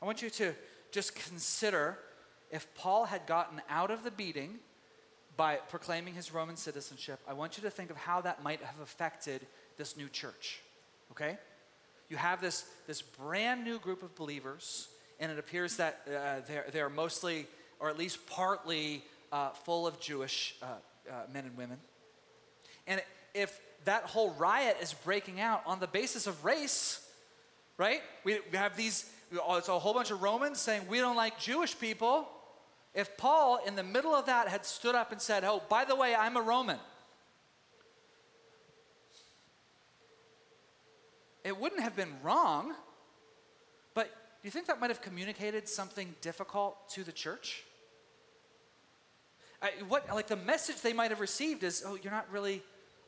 I 0.00 0.06
want 0.06 0.22
you 0.22 0.30
to 0.30 0.54
just 0.92 1.14
consider 1.16 1.98
if 2.54 2.72
Paul 2.76 3.04
had 3.04 3.26
gotten 3.26 3.60
out 3.68 3.90
of 3.90 4.04
the 4.04 4.12
beating 4.12 4.60
by 5.36 5.56
proclaiming 5.56 6.14
his 6.14 6.32
Roman 6.32 6.54
citizenship, 6.54 7.18
I 7.26 7.32
want 7.32 7.56
you 7.56 7.64
to 7.64 7.70
think 7.70 7.90
of 7.90 7.96
how 7.96 8.20
that 8.20 8.44
might 8.44 8.62
have 8.62 8.78
affected 8.80 9.44
this 9.76 9.96
new 9.96 10.08
church. 10.08 10.60
Okay? 11.10 11.36
You 12.08 12.16
have 12.16 12.40
this, 12.40 12.64
this 12.86 13.02
brand 13.02 13.64
new 13.64 13.80
group 13.80 14.04
of 14.04 14.14
believers, 14.14 14.86
and 15.18 15.32
it 15.32 15.38
appears 15.40 15.78
that 15.78 16.02
uh, 16.06 16.46
they're, 16.46 16.66
they're 16.72 16.88
mostly, 16.88 17.48
or 17.80 17.90
at 17.90 17.98
least 17.98 18.24
partly, 18.28 19.02
uh, 19.32 19.50
full 19.50 19.84
of 19.84 19.98
Jewish 19.98 20.54
uh, 20.62 20.66
uh 21.10 21.12
men 21.32 21.46
and 21.46 21.56
women. 21.56 21.78
And 22.86 23.02
if 23.34 23.60
that 23.84 24.04
whole 24.04 24.30
riot 24.34 24.76
is 24.80 24.94
breaking 24.94 25.40
out 25.40 25.62
on 25.66 25.80
the 25.80 25.88
basis 25.88 26.28
of 26.28 26.44
race, 26.44 27.04
right? 27.78 28.00
We, 28.22 28.38
we 28.52 28.58
have 28.58 28.76
these, 28.76 29.10
it's 29.32 29.68
a 29.68 29.76
whole 29.76 29.92
bunch 29.92 30.12
of 30.12 30.22
Romans 30.22 30.60
saying, 30.60 30.82
we 30.88 30.98
don't 30.98 31.16
like 31.16 31.40
Jewish 31.40 31.76
people. 31.76 32.28
If 32.94 33.16
Paul, 33.16 33.58
in 33.66 33.74
the 33.74 33.82
middle 33.82 34.14
of 34.14 34.26
that, 34.26 34.48
had 34.48 34.64
stood 34.64 34.94
up 34.94 35.10
and 35.10 35.20
said, 35.20 35.44
Oh, 35.44 35.62
by 35.68 35.84
the 35.84 35.96
way, 35.96 36.14
I'm 36.14 36.36
a 36.36 36.42
Roman, 36.42 36.78
it 41.42 41.58
wouldn't 41.58 41.82
have 41.82 41.96
been 41.96 42.12
wrong, 42.22 42.72
but 43.94 44.06
do 44.06 44.46
you 44.46 44.50
think 44.50 44.66
that 44.66 44.80
might 44.80 44.90
have 44.90 45.02
communicated 45.02 45.68
something 45.68 46.14
difficult 46.20 46.88
to 46.90 47.02
the 47.02 47.12
church? 47.12 47.64
I, 49.60 49.70
what, 49.88 50.08
like 50.14 50.28
the 50.28 50.36
message 50.36 50.80
they 50.82 50.92
might 50.92 51.10
have 51.10 51.20
received 51.20 51.64
is, 51.64 51.82
Oh, 51.84 51.98
you're 52.00 52.12
not 52.12 52.30
really 52.30 52.62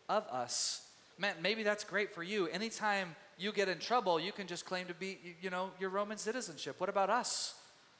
of 0.09 0.27
us. 0.29 0.83
Man, 1.19 1.35
maybe 1.43 1.63
that's 1.63 1.85
great 1.85 2.15
for 2.15 2.23
you. 2.23 2.47
Anytime 2.49 3.15
you 3.39 3.53
get 3.53 3.69
in 3.69 3.79
trouble, 3.79 4.19
you 4.19 4.33
can 4.33 4.47
just 4.47 4.65
claim 4.65 4.87
to 4.87 4.95
be, 4.95 5.19
you 5.41 5.51
know, 5.51 5.71
your 5.79 5.91
Roman 5.91 6.19
citizenship. 6.19 6.77
What 6.79 6.89
about 6.89 7.09
us? 7.09 7.55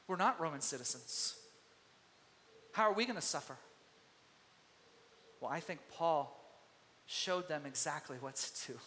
We're 0.07 0.17
not 0.17 0.39
Roman 0.39 0.61
citizens. 0.61 1.35
How 2.77 2.83
are 2.83 2.93
we 2.93 3.05
going 3.05 3.15
to 3.15 3.23
suffer? 3.23 3.57
Well, 5.41 5.49
I 5.49 5.59
think 5.59 5.79
Paul 5.95 6.31
showed 7.07 7.47
them 7.47 7.63
exactly 7.65 8.17
what 8.19 8.35
to 8.35 8.73
do. 8.73 8.79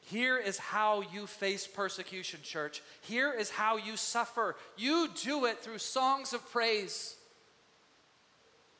Here 0.00 0.38
is 0.38 0.56
how 0.56 1.02
you 1.02 1.26
face 1.26 1.66
persecution, 1.66 2.40
church. 2.42 2.80
Here 3.02 3.30
is 3.30 3.50
how 3.50 3.76
you 3.76 3.98
suffer. 3.98 4.56
You 4.78 5.10
do 5.22 5.44
it 5.44 5.58
through 5.58 5.76
songs 5.76 6.32
of 6.32 6.50
praise. 6.50 7.14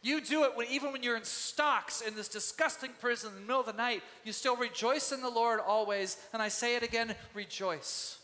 You 0.00 0.22
do 0.22 0.44
it 0.44 0.57
when, 0.57 0.66
even 0.68 0.90
when 0.90 1.02
you're 1.02 1.18
in 1.18 1.24
stocks 1.24 2.00
in 2.00 2.16
this 2.16 2.28
disgusting 2.28 2.92
prison 2.98 3.28
in 3.28 3.35
the 3.35 3.40
middle 3.42 3.61
of 3.61 3.66
the 3.66 3.74
night. 3.74 4.02
You 4.24 4.33
still 4.33 4.57
rejoice 4.57 5.12
in 5.12 5.20
the 5.20 5.28
Lord 5.28 5.61
always. 5.61 6.16
And 6.33 6.40
I 6.40 6.48
say 6.48 6.76
it 6.76 6.83
again 6.83 7.14
rejoice. 7.35 8.16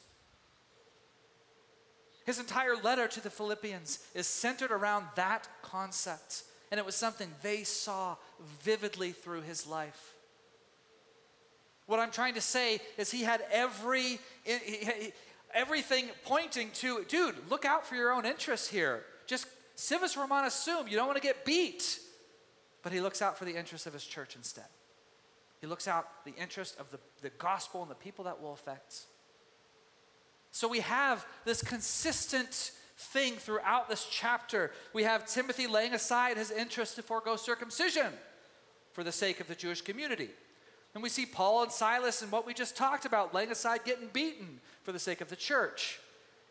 His 2.30 2.38
entire 2.38 2.76
letter 2.76 3.08
to 3.08 3.20
the 3.20 3.28
Philippians 3.28 3.98
is 4.14 4.24
centered 4.28 4.70
around 4.70 5.06
that 5.16 5.48
concept. 5.62 6.44
And 6.70 6.78
it 6.78 6.86
was 6.86 6.94
something 6.94 7.28
they 7.42 7.64
saw 7.64 8.14
vividly 8.62 9.10
through 9.10 9.40
his 9.40 9.66
life. 9.66 10.14
What 11.86 11.98
I'm 11.98 12.12
trying 12.12 12.34
to 12.34 12.40
say 12.40 12.78
is 12.96 13.10
he 13.10 13.22
had 13.22 13.42
every 13.50 14.20
everything 15.52 16.04
pointing 16.24 16.70
to, 16.74 17.04
dude, 17.08 17.34
look 17.50 17.64
out 17.64 17.84
for 17.84 17.96
your 17.96 18.12
own 18.12 18.24
interests 18.24 18.68
here. 18.68 19.02
Just 19.26 19.48
civis 19.74 20.16
Romanus 20.16 20.54
sum, 20.54 20.86
you 20.86 20.94
don't 20.94 21.08
want 21.08 21.20
to 21.20 21.26
get 21.26 21.44
beat. 21.44 21.98
But 22.84 22.92
he 22.92 23.00
looks 23.00 23.20
out 23.20 23.38
for 23.38 23.44
the 23.44 23.56
interests 23.56 23.88
of 23.88 23.92
his 23.92 24.04
church 24.04 24.36
instead. 24.36 24.68
He 25.60 25.66
looks 25.66 25.88
out 25.88 26.06
the 26.24 26.36
interest 26.36 26.78
of 26.78 26.92
the, 26.92 27.00
the 27.22 27.30
gospel 27.30 27.82
and 27.82 27.90
the 27.90 27.96
people 27.96 28.26
that 28.26 28.40
will 28.40 28.52
affect. 28.52 29.06
So 30.50 30.68
we 30.68 30.80
have 30.80 31.26
this 31.44 31.62
consistent 31.62 32.72
thing 32.96 33.34
throughout 33.34 33.88
this 33.88 34.06
chapter. 34.10 34.72
We 34.92 35.04
have 35.04 35.26
Timothy 35.26 35.66
laying 35.66 35.94
aside 35.94 36.36
his 36.36 36.50
interest 36.50 36.96
to 36.96 37.02
forego 37.02 37.36
circumcision 37.36 38.12
for 38.92 39.04
the 39.04 39.12
sake 39.12 39.40
of 39.40 39.48
the 39.48 39.54
Jewish 39.54 39.80
community. 39.80 40.30
And 40.94 41.02
we 41.02 41.08
see 41.08 41.24
Paul 41.24 41.62
and 41.62 41.72
Silas 41.72 42.22
and 42.22 42.32
what 42.32 42.46
we 42.46 42.52
just 42.52 42.76
talked 42.76 43.04
about, 43.04 43.32
laying 43.32 43.52
aside 43.52 43.84
getting 43.84 44.08
beaten 44.08 44.60
for 44.82 44.92
the 44.92 44.98
sake 44.98 45.20
of 45.20 45.28
the 45.28 45.36
church. 45.36 46.00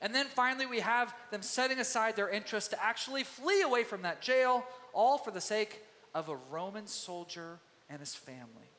And 0.02 0.16
then 0.16 0.28
finally, 0.28 0.66
we 0.66 0.80
have 0.80 1.14
them 1.30 1.42
setting 1.42 1.80
aside 1.80 2.16
their 2.16 2.30
interest 2.30 2.72
to 2.72 2.82
actually 2.82 3.26
flee 3.26 3.62
away 3.62 3.84
from 3.84 4.04
that 4.04 4.22
jail, 4.22 4.66
all 4.94 5.18
for 5.18 5.32
the 5.32 5.42
sake 5.42 5.84
of 6.16 6.30
a 6.30 6.38
Roman 6.50 6.88
soldier 6.88 7.60
and 7.90 8.00
his 8.00 8.16
family. 8.16 8.70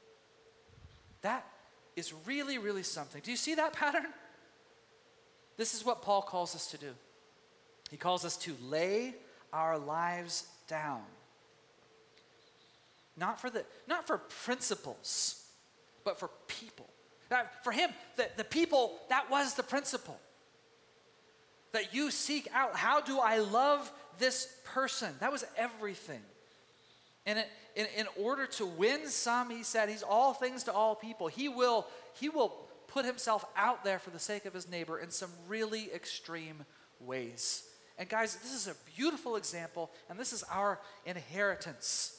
That 1.20 1.46
is 1.94 2.14
really, 2.26 2.56
really 2.56 2.82
something. 2.82 3.20
Do 3.22 3.30
you 3.30 3.36
see 3.36 3.54
that 3.56 3.74
pattern? 3.74 4.06
This 5.60 5.74
is 5.74 5.84
what 5.84 6.00
Paul 6.00 6.22
calls 6.22 6.54
us 6.54 6.70
to 6.70 6.78
do. 6.78 6.88
He 7.90 7.98
calls 7.98 8.24
us 8.24 8.38
to 8.38 8.56
lay 8.62 9.14
our 9.52 9.76
lives 9.76 10.46
down. 10.66 11.02
Not 13.14 13.38
for, 13.38 13.50
the, 13.50 13.66
not 13.86 14.06
for 14.06 14.16
principles, 14.16 15.44
but 16.02 16.18
for 16.18 16.30
people. 16.46 16.88
That, 17.28 17.62
for 17.62 17.72
him, 17.72 17.90
the, 18.16 18.30
the 18.38 18.44
people, 18.44 19.00
that 19.10 19.30
was 19.30 19.52
the 19.52 19.62
principle. 19.62 20.18
That 21.72 21.92
you 21.92 22.10
seek 22.10 22.48
out, 22.54 22.74
how 22.74 23.02
do 23.02 23.18
I 23.18 23.40
love 23.40 23.92
this 24.18 24.48
person? 24.64 25.12
That 25.20 25.30
was 25.30 25.44
everything. 25.58 26.22
And 27.26 27.38
it, 27.38 27.48
in, 27.76 27.86
in 27.98 28.06
order 28.18 28.46
to 28.46 28.64
win 28.64 29.08
some, 29.08 29.50
he 29.50 29.62
said, 29.62 29.90
he's 29.90 30.02
all 30.02 30.32
things 30.32 30.64
to 30.64 30.72
all 30.72 30.94
people. 30.94 31.26
He 31.26 31.50
will, 31.50 31.86
he 32.14 32.30
will 32.30 32.54
put 32.90 33.04
himself 33.04 33.44
out 33.56 33.84
there 33.84 33.98
for 33.98 34.10
the 34.10 34.18
sake 34.18 34.44
of 34.44 34.52
his 34.52 34.68
neighbor 34.68 34.98
in 34.98 35.10
some 35.10 35.30
really 35.48 35.90
extreme 35.94 36.64
ways. 37.00 37.62
And 37.96 38.08
guys, 38.08 38.36
this 38.36 38.52
is 38.52 38.66
a 38.66 38.74
beautiful 38.96 39.36
example, 39.36 39.90
and 40.08 40.18
this 40.18 40.32
is 40.32 40.42
our 40.50 40.80
inheritance 41.06 42.16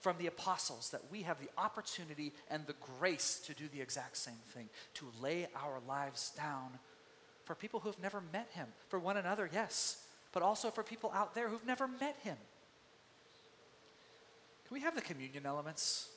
from 0.00 0.16
the 0.18 0.28
apostles 0.28 0.90
that 0.90 1.00
we 1.10 1.22
have 1.22 1.38
the 1.40 1.50
opportunity 1.58 2.32
and 2.50 2.66
the 2.66 2.74
grace 2.98 3.40
to 3.46 3.54
do 3.54 3.64
the 3.68 3.80
exact 3.80 4.16
same 4.16 4.40
thing, 4.54 4.68
to 4.94 5.06
lay 5.20 5.48
our 5.56 5.80
lives 5.88 6.32
down 6.36 6.78
for 7.44 7.54
people 7.54 7.80
who've 7.80 8.00
never 8.00 8.22
met 8.32 8.48
him, 8.52 8.68
for 8.88 8.98
one 8.98 9.16
another, 9.16 9.50
yes, 9.52 10.04
but 10.32 10.42
also 10.42 10.70
for 10.70 10.82
people 10.82 11.10
out 11.14 11.34
there 11.34 11.48
who've 11.48 11.66
never 11.66 11.88
met 11.88 12.16
him. 12.22 12.36
Can 14.66 14.74
we 14.74 14.80
have 14.80 14.94
the 14.94 15.02
communion 15.02 15.46
elements? 15.46 16.08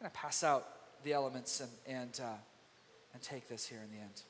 I'm 0.00 0.04
going 0.04 0.12
to 0.12 0.18
pass 0.18 0.42
out 0.42 0.66
the 1.04 1.12
elements 1.12 1.60
and, 1.60 1.70
and, 1.86 2.20
uh, 2.22 2.36
and 3.14 3.22
take 3.22 3.48
this 3.48 3.66
here 3.66 3.80
in 3.84 3.90
the 3.96 4.02
end. 4.02 4.22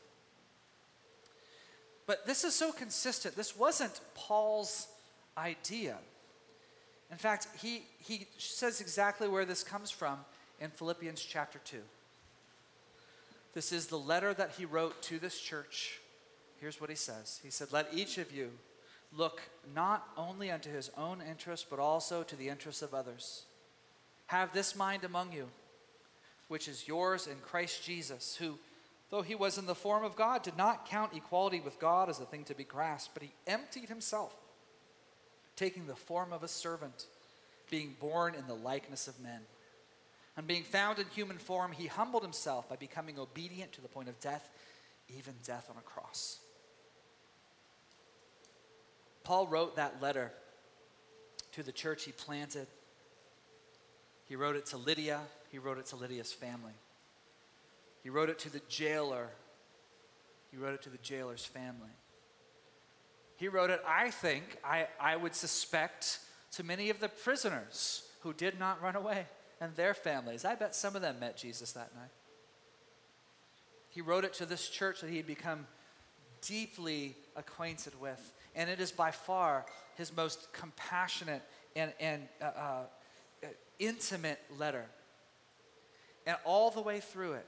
But 2.06 2.26
this 2.26 2.44
is 2.44 2.54
so 2.54 2.72
consistent. 2.72 3.36
This 3.36 3.56
wasn't 3.56 4.00
Paul's 4.14 4.88
idea. 5.36 5.96
In 7.10 7.18
fact, 7.18 7.46
he, 7.60 7.82
he 7.98 8.26
says 8.38 8.80
exactly 8.80 9.28
where 9.28 9.44
this 9.44 9.62
comes 9.62 9.90
from 9.90 10.18
in 10.60 10.70
Philippians 10.70 11.22
chapter 11.22 11.60
2. 11.64 11.78
This 13.54 13.72
is 13.72 13.86
the 13.86 13.98
letter 13.98 14.32
that 14.34 14.52
he 14.56 14.64
wrote 14.64 15.00
to 15.02 15.18
this 15.18 15.38
church. 15.38 16.00
Here's 16.58 16.80
what 16.80 16.90
he 16.90 16.96
says 16.96 17.40
He 17.42 17.50
said, 17.50 17.72
Let 17.72 17.88
each 17.92 18.18
of 18.18 18.32
you 18.32 18.50
look 19.14 19.42
not 19.74 20.08
only 20.16 20.50
unto 20.50 20.70
his 20.70 20.90
own 20.96 21.22
interest, 21.28 21.66
but 21.68 21.78
also 21.78 22.22
to 22.22 22.36
the 22.36 22.48
interests 22.48 22.82
of 22.82 22.94
others. 22.94 23.44
Have 24.26 24.52
this 24.52 24.74
mind 24.74 25.04
among 25.04 25.32
you, 25.32 25.48
which 26.48 26.66
is 26.68 26.88
yours 26.88 27.26
in 27.26 27.36
Christ 27.42 27.84
Jesus, 27.84 28.36
who, 28.36 28.58
though 29.12 29.22
he 29.22 29.34
was 29.34 29.58
in 29.58 29.66
the 29.66 29.74
form 29.74 30.04
of 30.04 30.16
God, 30.16 30.42
did 30.42 30.56
not 30.56 30.88
count 30.88 31.12
equality 31.14 31.60
with 31.60 31.78
God 31.78 32.08
as 32.08 32.18
a 32.18 32.24
thing 32.24 32.44
to 32.44 32.54
be 32.54 32.64
grasped, 32.64 33.12
but 33.12 33.22
he 33.22 33.30
emptied 33.46 33.90
himself 33.90 34.34
taking 35.54 35.86
the 35.86 35.94
form 35.94 36.32
of 36.32 36.42
a 36.42 36.48
servant, 36.48 37.04
being 37.70 37.94
born 38.00 38.34
in 38.34 38.46
the 38.46 38.54
likeness 38.54 39.06
of 39.08 39.20
men. 39.20 39.42
And 40.34 40.46
being 40.46 40.62
found 40.62 40.98
in 40.98 41.04
human 41.14 41.36
form, 41.36 41.72
he 41.72 41.88
humbled 41.88 42.22
himself 42.22 42.70
by 42.70 42.76
becoming 42.76 43.18
obedient 43.18 43.72
to 43.72 43.82
the 43.82 43.88
point 43.88 44.08
of 44.08 44.18
death, 44.18 44.48
even 45.14 45.34
death 45.44 45.68
on 45.70 45.76
a 45.76 45.82
cross. 45.82 46.38
Paul 49.24 49.46
wrote 49.46 49.76
that 49.76 50.00
letter 50.00 50.32
to 51.52 51.62
the 51.62 51.70
church 51.70 52.04
he 52.04 52.12
planted. 52.12 52.66
He 54.24 54.36
wrote 54.36 54.56
it 54.56 54.64
to 54.66 54.78
Lydia, 54.78 55.20
he 55.50 55.58
wrote 55.58 55.76
it 55.76 55.84
to 55.86 55.96
Lydia's 55.96 56.32
family. 56.32 56.72
He 58.02 58.10
wrote 58.10 58.28
it 58.30 58.38
to 58.40 58.50
the 58.50 58.60
jailer, 58.68 59.28
he 60.50 60.56
wrote 60.56 60.74
it 60.74 60.82
to 60.82 60.90
the 60.90 60.98
jailer's 60.98 61.44
family. 61.44 61.90
He 63.36 63.48
wrote 63.48 63.70
it, 63.70 63.82
I 63.86 64.10
think, 64.10 64.58
I, 64.64 64.86
I 65.00 65.16
would 65.16 65.34
suspect, 65.34 66.20
to 66.52 66.62
many 66.62 66.90
of 66.90 67.00
the 67.00 67.08
prisoners 67.08 68.04
who 68.20 68.32
did 68.32 68.58
not 68.58 68.80
run 68.82 68.94
away 68.94 69.26
and 69.60 69.74
their 69.74 69.94
families. 69.94 70.44
I 70.44 70.54
bet 70.54 70.74
some 70.74 70.94
of 70.94 71.02
them 71.02 71.18
met 71.18 71.36
Jesus 71.36 71.72
that 71.72 71.94
night. 71.94 72.10
He 73.88 74.00
wrote 74.00 74.24
it 74.24 74.34
to 74.34 74.46
this 74.46 74.68
church 74.68 75.00
that 75.00 75.10
he 75.10 75.16
had 75.16 75.26
become 75.26 75.66
deeply 76.40 77.14
acquainted 77.36 77.98
with. 78.00 78.32
And 78.54 78.68
it 78.68 78.80
is 78.80 78.92
by 78.92 79.10
far 79.10 79.64
his 79.96 80.14
most 80.14 80.52
compassionate 80.52 81.42
and, 81.74 81.92
and 82.00 82.28
uh, 82.40 82.44
uh, 82.44 83.46
intimate 83.78 84.40
letter. 84.58 84.86
And 86.26 86.36
all 86.44 86.70
the 86.70 86.80
way 86.80 87.00
through 87.00 87.34
it, 87.34 87.46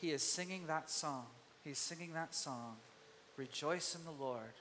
he 0.00 0.10
is 0.10 0.22
singing 0.22 0.66
that 0.66 0.90
song. 0.90 1.26
He's 1.62 1.78
singing 1.78 2.14
that 2.14 2.34
song 2.34 2.76
Rejoice 3.36 3.94
in 3.94 4.04
the 4.04 4.22
Lord 4.22 4.52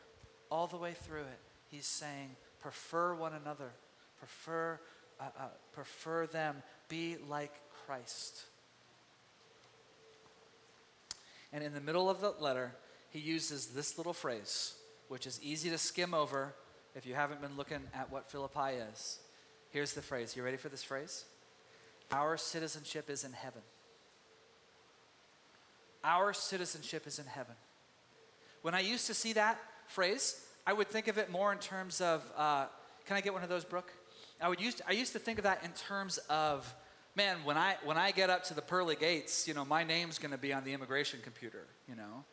all 0.50 0.68
the 0.68 0.78
way 0.78 0.94
through 0.94 1.22
it, 1.22 1.40
he's 1.70 1.86
saying, 1.86 2.36
prefer 2.62 3.14
one 3.14 3.34
another, 3.34 3.72
prefer, 4.18 4.80
uh, 5.20 5.26
uh, 5.38 5.44
prefer 5.74 6.28
them, 6.28 6.64
be 6.88 7.18
like 7.28 7.52
Christ. 7.86 8.44
And 11.52 11.64
in 11.64 11.74
the 11.74 11.82
middle 11.82 12.10
of 12.10 12.22
the 12.22 12.34
letter, 12.40 12.74
he 13.10 13.20
uses 13.20 13.68
this 13.68 13.98
little 13.98 14.14
phrase, 14.14 14.76
which 15.08 15.28
is 15.28 15.42
easy 15.44 15.70
to 15.70 15.78
skim 15.78 16.14
over 16.14 16.56
if 16.96 17.06
you 17.06 17.16
haven't 17.16 17.42
been 17.42 17.58
looking 17.58 17.82
at 17.94 18.12
what 18.12 18.32
Philippi 18.32 18.78
is. 18.92 19.20
Here's 19.72 19.94
the 19.94 20.02
phrase. 20.02 20.36
You 20.36 20.44
ready 20.44 20.58
for 20.58 20.70
this 20.70 20.84
phrase? 20.84 21.26
Our 22.12 22.38
citizenship 22.38 23.10
is 23.10 23.24
in 23.24 23.34
heaven. 23.34 23.62
Our 26.04 26.34
citizenship 26.34 27.08
is 27.08 27.20
in 27.20 27.26
heaven. 27.26 27.56
When 28.62 28.74
I 28.74 28.82
used 28.82 29.08
to 29.08 29.14
see 29.14 29.34
that, 29.34 29.60
phrase, 29.88 30.46
I 30.66 30.74
would 30.74 30.88
think 30.88 31.08
of 31.08 31.18
it 31.18 31.32
more 31.32 31.52
in 31.52 31.60
terms 31.60 32.02
of, 32.02 32.24
uh, 32.38 32.66
can 33.06 33.18
I 33.18 33.22
get 33.22 33.34
one 33.34 33.44
of 33.44 33.50
those, 33.50 33.64
Brooke? 33.64 33.92
I 34.42 34.48
would 34.48 34.62
used 34.62 34.78
to, 34.78 34.84
I 34.88 34.92
used 34.92 35.14
to 35.14 35.20
think 35.20 35.38
of 35.38 35.44
that 35.44 35.64
in 35.64 35.72
terms 35.72 36.18
of, 36.30 36.74
man, 37.16 37.38
when 37.44 37.58
I 37.58 37.76
when 37.84 37.98
I 37.98 38.12
get 38.12 38.30
up 38.30 38.44
to 38.46 38.54
the 38.54 38.62
pearly 38.62 38.96
gates, 38.96 39.48
you 39.48 39.54
know, 39.54 39.66
my 39.66 39.84
name's 39.84 40.18
going 40.18 40.32
to 40.32 40.38
be 40.38 40.54
on 40.54 40.64
the 40.64 40.72
immigration 40.72 41.20
computer. 41.24 41.66
You 41.90 41.96
know, 41.96 42.24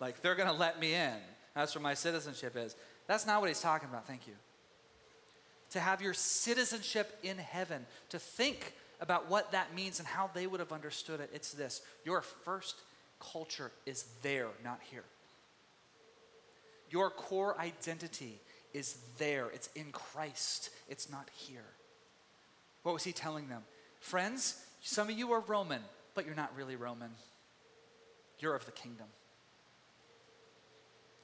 like 0.00 0.20
they're 0.20 0.34
going 0.34 0.48
to 0.48 0.54
let 0.54 0.78
me 0.78 0.94
in. 0.94 1.16
That's 1.54 1.74
where 1.74 1.82
my 1.82 1.94
citizenship 1.94 2.54
is. 2.56 2.76
That's 3.06 3.26
not 3.26 3.40
what 3.40 3.48
he's 3.48 3.60
talking 3.60 3.88
about. 3.88 4.06
Thank 4.06 4.26
you. 4.26 4.34
To 5.70 5.80
have 5.80 6.02
your 6.02 6.14
citizenship 6.14 7.18
in 7.22 7.38
heaven, 7.38 7.86
to 8.10 8.18
think 8.18 8.74
about 9.00 9.30
what 9.30 9.52
that 9.52 9.74
means 9.74 9.98
and 9.98 10.06
how 10.06 10.30
they 10.34 10.46
would 10.46 10.60
have 10.60 10.72
understood 10.72 11.20
it. 11.20 11.30
It's 11.32 11.52
this: 11.52 11.80
your 12.04 12.20
first 12.20 12.76
culture 13.32 13.70
is 13.86 14.04
there, 14.22 14.48
not 14.62 14.80
here. 14.90 15.04
Your 16.90 17.10
core 17.10 17.58
identity 17.58 18.40
is 18.72 18.98
there, 19.18 19.48
it's 19.52 19.68
in 19.74 19.90
Christ, 19.92 20.70
it's 20.88 21.10
not 21.10 21.28
here. 21.32 21.64
What 22.82 22.92
was 22.92 23.04
he 23.04 23.12
telling 23.12 23.48
them? 23.48 23.62
Friends, 24.00 24.62
some 24.82 25.08
of 25.08 25.18
you 25.18 25.32
are 25.32 25.40
Roman, 25.40 25.80
but 26.14 26.26
you're 26.26 26.34
not 26.34 26.54
really 26.56 26.76
Roman. 26.76 27.10
You're 28.38 28.54
of 28.54 28.66
the 28.66 28.72
kingdom. 28.72 29.06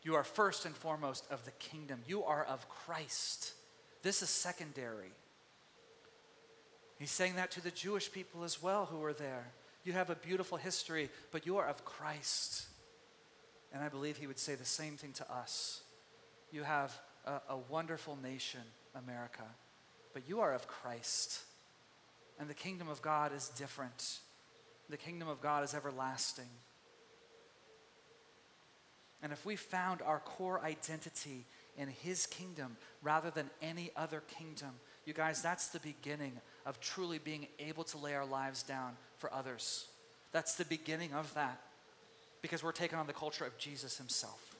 You 0.02 0.14
are 0.14 0.24
first 0.24 0.64
and 0.64 0.74
foremost 0.74 1.24
of 1.30 1.44
the 1.44 1.50
kingdom. 1.52 2.00
You 2.06 2.24
are 2.24 2.44
of 2.44 2.68
Christ. 2.68 3.52
This 4.02 4.22
is 4.22 4.30
secondary. 4.30 5.12
He's 6.98 7.10
saying 7.10 7.36
that 7.36 7.50
to 7.52 7.62
the 7.62 7.70
Jewish 7.70 8.10
people 8.10 8.44
as 8.44 8.62
well 8.62 8.86
who 8.86 8.98
were 8.98 9.12
there. 9.12 9.52
You 9.84 9.92
have 9.94 10.10
a 10.10 10.14
beautiful 10.14 10.58
history, 10.58 11.08
but 11.30 11.46
you 11.46 11.58
are 11.58 11.66
of 11.66 11.84
Christ. 11.84 12.66
And 13.72 13.82
I 13.82 13.88
believe 13.88 14.16
he 14.16 14.26
would 14.26 14.38
say 14.38 14.54
the 14.54 14.64
same 14.64 14.96
thing 14.96 15.12
to 15.14 15.32
us. 15.32 15.82
You 16.52 16.64
have 16.64 16.96
a, 17.24 17.40
a 17.50 17.56
wonderful 17.68 18.18
nation, 18.22 18.60
America, 18.94 19.44
but 20.12 20.28
you 20.28 20.40
are 20.40 20.52
of 20.52 20.66
Christ. 20.66 21.40
And 22.38 22.48
the 22.48 22.54
kingdom 22.54 22.88
of 22.88 23.00
God 23.00 23.32
is 23.34 23.48
different. 23.50 24.18
The 24.88 24.96
kingdom 24.96 25.28
of 25.28 25.40
God 25.40 25.64
is 25.64 25.74
everlasting. 25.74 26.48
And 29.22 29.32
if 29.32 29.44
we 29.44 29.56
found 29.56 30.02
our 30.02 30.18
core 30.20 30.62
identity 30.64 31.44
in 31.76 31.88
His 31.88 32.26
kingdom 32.26 32.76
rather 33.02 33.30
than 33.30 33.50
any 33.62 33.90
other 33.96 34.22
kingdom, 34.38 34.70
you 35.04 35.12
guys, 35.12 35.42
that's 35.42 35.68
the 35.68 35.80
beginning 35.80 36.32
of 36.66 36.80
truly 36.80 37.18
being 37.18 37.46
able 37.58 37.84
to 37.84 37.98
lay 37.98 38.14
our 38.14 38.26
lives 38.26 38.62
down 38.62 38.96
for 39.20 39.32
others. 39.32 39.86
That's 40.32 40.56
the 40.56 40.64
beginning 40.64 41.12
of 41.12 41.32
that 41.34 41.60
because 42.42 42.64
we're 42.64 42.72
taking 42.72 42.98
on 42.98 43.06
the 43.06 43.12
culture 43.12 43.44
of 43.44 43.56
Jesus 43.58 43.98
Himself. 43.98 44.56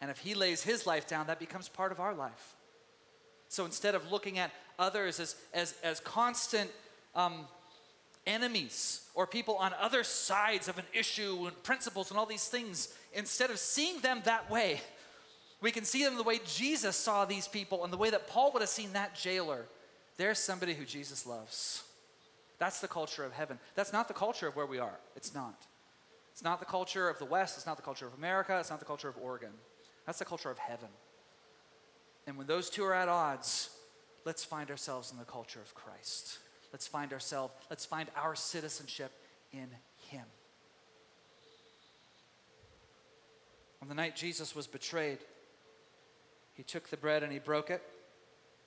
And 0.00 0.10
if 0.10 0.18
He 0.18 0.34
lays 0.34 0.62
His 0.62 0.86
life 0.86 1.08
down, 1.08 1.28
that 1.28 1.38
becomes 1.38 1.68
part 1.68 1.92
of 1.92 2.00
our 2.00 2.14
life. 2.14 2.56
So 3.48 3.64
instead 3.64 3.94
of 3.94 4.12
looking 4.12 4.38
at 4.38 4.50
others 4.78 5.20
as, 5.20 5.36
as, 5.54 5.74
as 5.82 6.00
constant 6.00 6.70
um, 7.14 7.46
enemies 8.26 9.06
or 9.14 9.26
people 9.26 9.56
on 9.56 9.72
other 9.80 10.04
sides 10.04 10.68
of 10.68 10.76
an 10.78 10.84
issue 10.92 11.46
and 11.46 11.62
principles 11.62 12.10
and 12.10 12.18
all 12.18 12.26
these 12.26 12.48
things, 12.48 12.94
instead 13.14 13.50
of 13.50 13.58
seeing 13.58 14.00
them 14.00 14.20
that 14.24 14.50
way, 14.50 14.80
we 15.60 15.70
can 15.70 15.84
see 15.84 16.04
them 16.04 16.16
the 16.16 16.22
way 16.22 16.40
Jesus 16.44 16.94
saw 16.96 17.24
these 17.24 17.48
people 17.48 17.84
and 17.84 17.92
the 17.92 17.96
way 17.96 18.10
that 18.10 18.28
Paul 18.28 18.52
would 18.52 18.62
have 18.62 18.68
seen 18.68 18.92
that 18.92 19.14
jailer. 19.14 19.64
There's 20.16 20.38
somebody 20.38 20.74
who 20.74 20.84
Jesus 20.84 21.26
loves. 21.26 21.82
That's 22.58 22.80
the 22.80 22.88
culture 22.88 23.24
of 23.24 23.32
heaven. 23.32 23.58
That's 23.74 23.92
not 23.92 24.08
the 24.08 24.14
culture 24.14 24.48
of 24.48 24.56
where 24.56 24.66
we 24.66 24.78
are. 24.78 24.98
It's 25.16 25.34
not. 25.34 25.66
It's 26.32 26.42
not 26.42 26.60
the 26.60 26.66
culture 26.66 27.08
of 27.08 27.18
the 27.18 27.24
West. 27.24 27.56
It's 27.56 27.66
not 27.66 27.76
the 27.76 27.82
culture 27.82 28.06
of 28.06 28.14
America. 28.14 28.56
It's 28.58 28.70
not 28.70 28.78
the 28.80 28.84
culture 28.84 29.08
of 29.08 29.16
Oregon. 29.20 29.50
That's 30.06 30.18
the 30.18 30.24
culture 30.24 30.50
of 30.50 30.58
heaven. 30.58 30.88
And 32.26 32.36
when 32.36 32.46
those 32.46 32.68
two 32.68 32.84
are 32.84 32.94
at 32.94 33.08
odds, 33.08 33.70
let's 34.24 34.44
find 34.44 34.70
ourselves 34.70 35.12
in 35.12 35.18
the 35.18 35.24
culture 35.24 35.60
of 35.60 35.74
Christ. 35.74 36.38
Let's 36.72 36.86
find 36.86 37.12
ourselves, 37.12 37.54
let's 37.70 37.86
find 37.86 38.08
our 38.16 38.34
citizenship 38.34 39.12
in 39.52 39.68
Him. 40.10 40.24
On 43.80 43.88
the 43.88 43.94
night 43.94 44.16
Jesus 44.16 44.54
was 44.54 44.66
betrayed, 44.66 45.18
He 46.54 46.62
took 46.62 46.88
the 46.90 46.96
bread 46.96 47.22
and 47.22 47.32
He 47.32 47.38
broke 47.38 47.70
it. 47.70 47.82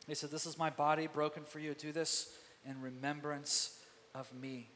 He 0.07 0.15
said, 0.15 0.31
This 0.31 0.45
is 0.45 0.57
my 0.57 0.69
body 0.69 1.07
broken 1.07 1.43
for 1.43 1.59
you. 1.59 1.73
Do 1.73 1.91
this 1.91 2.33
in 2.67 2.81
remembrance 2.81 3.77
of 4.13 4.31
me, 4.33 4.69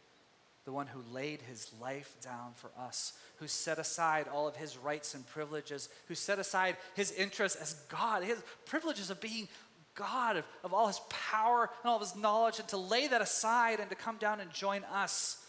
the 0.66 0.72
one 0.72 0.88
who 0.88 1.02
laid 1.14 1.42
his 1.42 1.72
life 1.80 2.16
down 2.22 2.54
for 2.56 2.72
us, 2.78 3.14
who 3.38 3.48
set 3.48 3.78
aside 3.78 4.28
all 4.28 4.48
of 4.48 4.56
his 4.56 4.78
rights 4.78 5.14
and 5.14 5.28
privileges, 5.28 5.90
who 6.08 6.16
set 6.16 6.40
aside 6.40 6.78
his 6.96 7.12
interests 7.12 7.62
as 7.62 7.74
God, 7.90 8.24
his 8.24 8.42
privileges 8.66 9.10
of 9.10 9.22
being 9.22 9.48
God, 9.94 10.38
of, 10.38 10.46
of 10.64 10.74
all 10.74 10.88
his 10.88 11.02
power 11.10 11.70
and 11.82 11.90
all 11.90 11.96
of 11.96 12.02
his 12.02 12.16
knowledge, 12.16 12.60
and 12.60 12.68
to 12.70 12.78
lay 12.78 13.08
that 13.08 13.22
aside 13.22 13.80
and 13.80 13.90
to 13.90 13.96
come 13.96 14.18
down 14.18 14.40
and 14.40 14.52
join 14.52 14.84
us. 14.86 15.44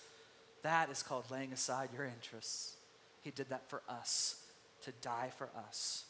That 0.62 0.90
is 0.90 1.03
called 1.03 1.31
laying 1.31 1.53
aside 1.53 1.90
your 1.94 2.05
interests. 2.05 2.75
He 3.22 3.31
did 3.31 3.49
that 3.49 3.68
for 3.68 3.83
us, 3.88 4.44
to 4.83 4.92
die 5.01 5.31
for 5.37 5.49
us. 5.68 6.05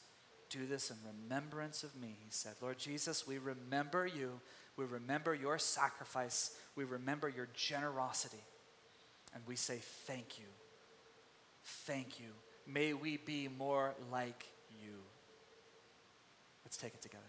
Do 0.51 0.67
this 0.67 0.91
in 0.91 0.97
remembrance 1.05 1.83
of 1.83 1.97
me, 1.97 2.17
he 2.19 2.31
said. 2.31 2.53
Lord 2.61 2.79
Jesus, 2.79 3.27
we 3.27 3.39
remember 3.39 4.07
you. 4.07 4.41
We 4.77 4.85
remember 4.85 5.35
your 5.35 5.59
sacrifice. 5.59 6.57
We 6.75 6.85
remember 6.85 7.29
your 7.29 7.49
generosity. 7.55 8.43
And 9.35 9.43
we 9.47 9.57
say, 9.57 9.79
Thank 10.07 10.39
you. 10.39 10.47
Thank 11.65 12.21
you. 12.21 12.29
May 12.67 12.93
we 12.93 13.17
be 13.17 13.49
more 13.49 13.95
like 14.13 14.47
you. 14.83 14.95
Let's 16.65 16.77
take 16.77 16.95
it 16.95 17.03
together. 17.03 17.23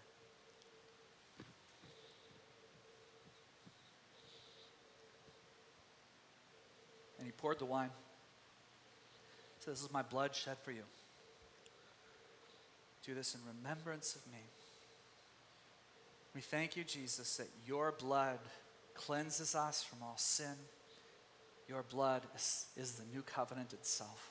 And 7.17 7.25
he 7.25 7.31
poured 7.31 7.60
the 7.60 7.65
wine. 7.65 7.89
Said, 9.60 9.73
This 9.73 9.83
is 9.83 9.91
my 9.91 10.01
blood 10.01 10.36
shed 10.36 10.57
for 10.63 10.71
you. 10.71 10.83
Do 13.05 13.15
this 13.15 13.36
in 13.36 13.41
remembrance 13.47 14.15
of 14.15 14.31
me. 14.31 14.39
We 16.38 16.41
thank 16.41 16.78
you, 16.78 16.84
Jesus, 16.84 17.38
that 17.38 17.50
your 17.65 17.95
blood 17.97 18.38
cleanses 18.93 19.56
us 19.56 19.84
from 19.84 20.04
all 20.04 20.17
sin. 20.17 20.54
Your 21.67 21.82
blood 21.82 22.21
is, 22.36 22.67
is 22.78 22.91
the 22.91 23.06
new 23.12 23.23
covenant 23.23 23.73
itself. 23.73 24.30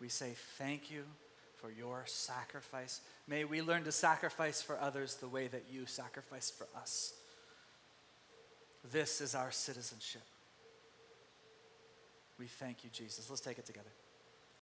We 0.00 0.08
say 0.08 0.34
thank 0.56 0.88
you 0.88 1.02
for 1.56 1.72
your 1.72 2.04
sacrifice. 2.06 3.00
May 3.26 3.42
we 3.42 3.60
learn 3.60 3.82
to 3.82 3.90
sacrifice 3.90 4.62
for 4.62 4.78
others 4.80 5.16
the 5.16 5.26
way 5.26 5.48
that 5.48 5.64
you 5.68 5.84
sacrificed 5.84 6.56
for 6.56 6.68
us. 6.80 7.14
This 8.92 9.20
is 9.20 9.34
our 9.34 9.50
citizenship. 9.50 10.22
We 12.38 12.46
thank 12.46 12.84
you, 12.84 12.90
Jesus. 12.92 13.28
Let's 13.28 13.42
take 13.42 13.58
it 13.58 13.66
together. 13.66 13.90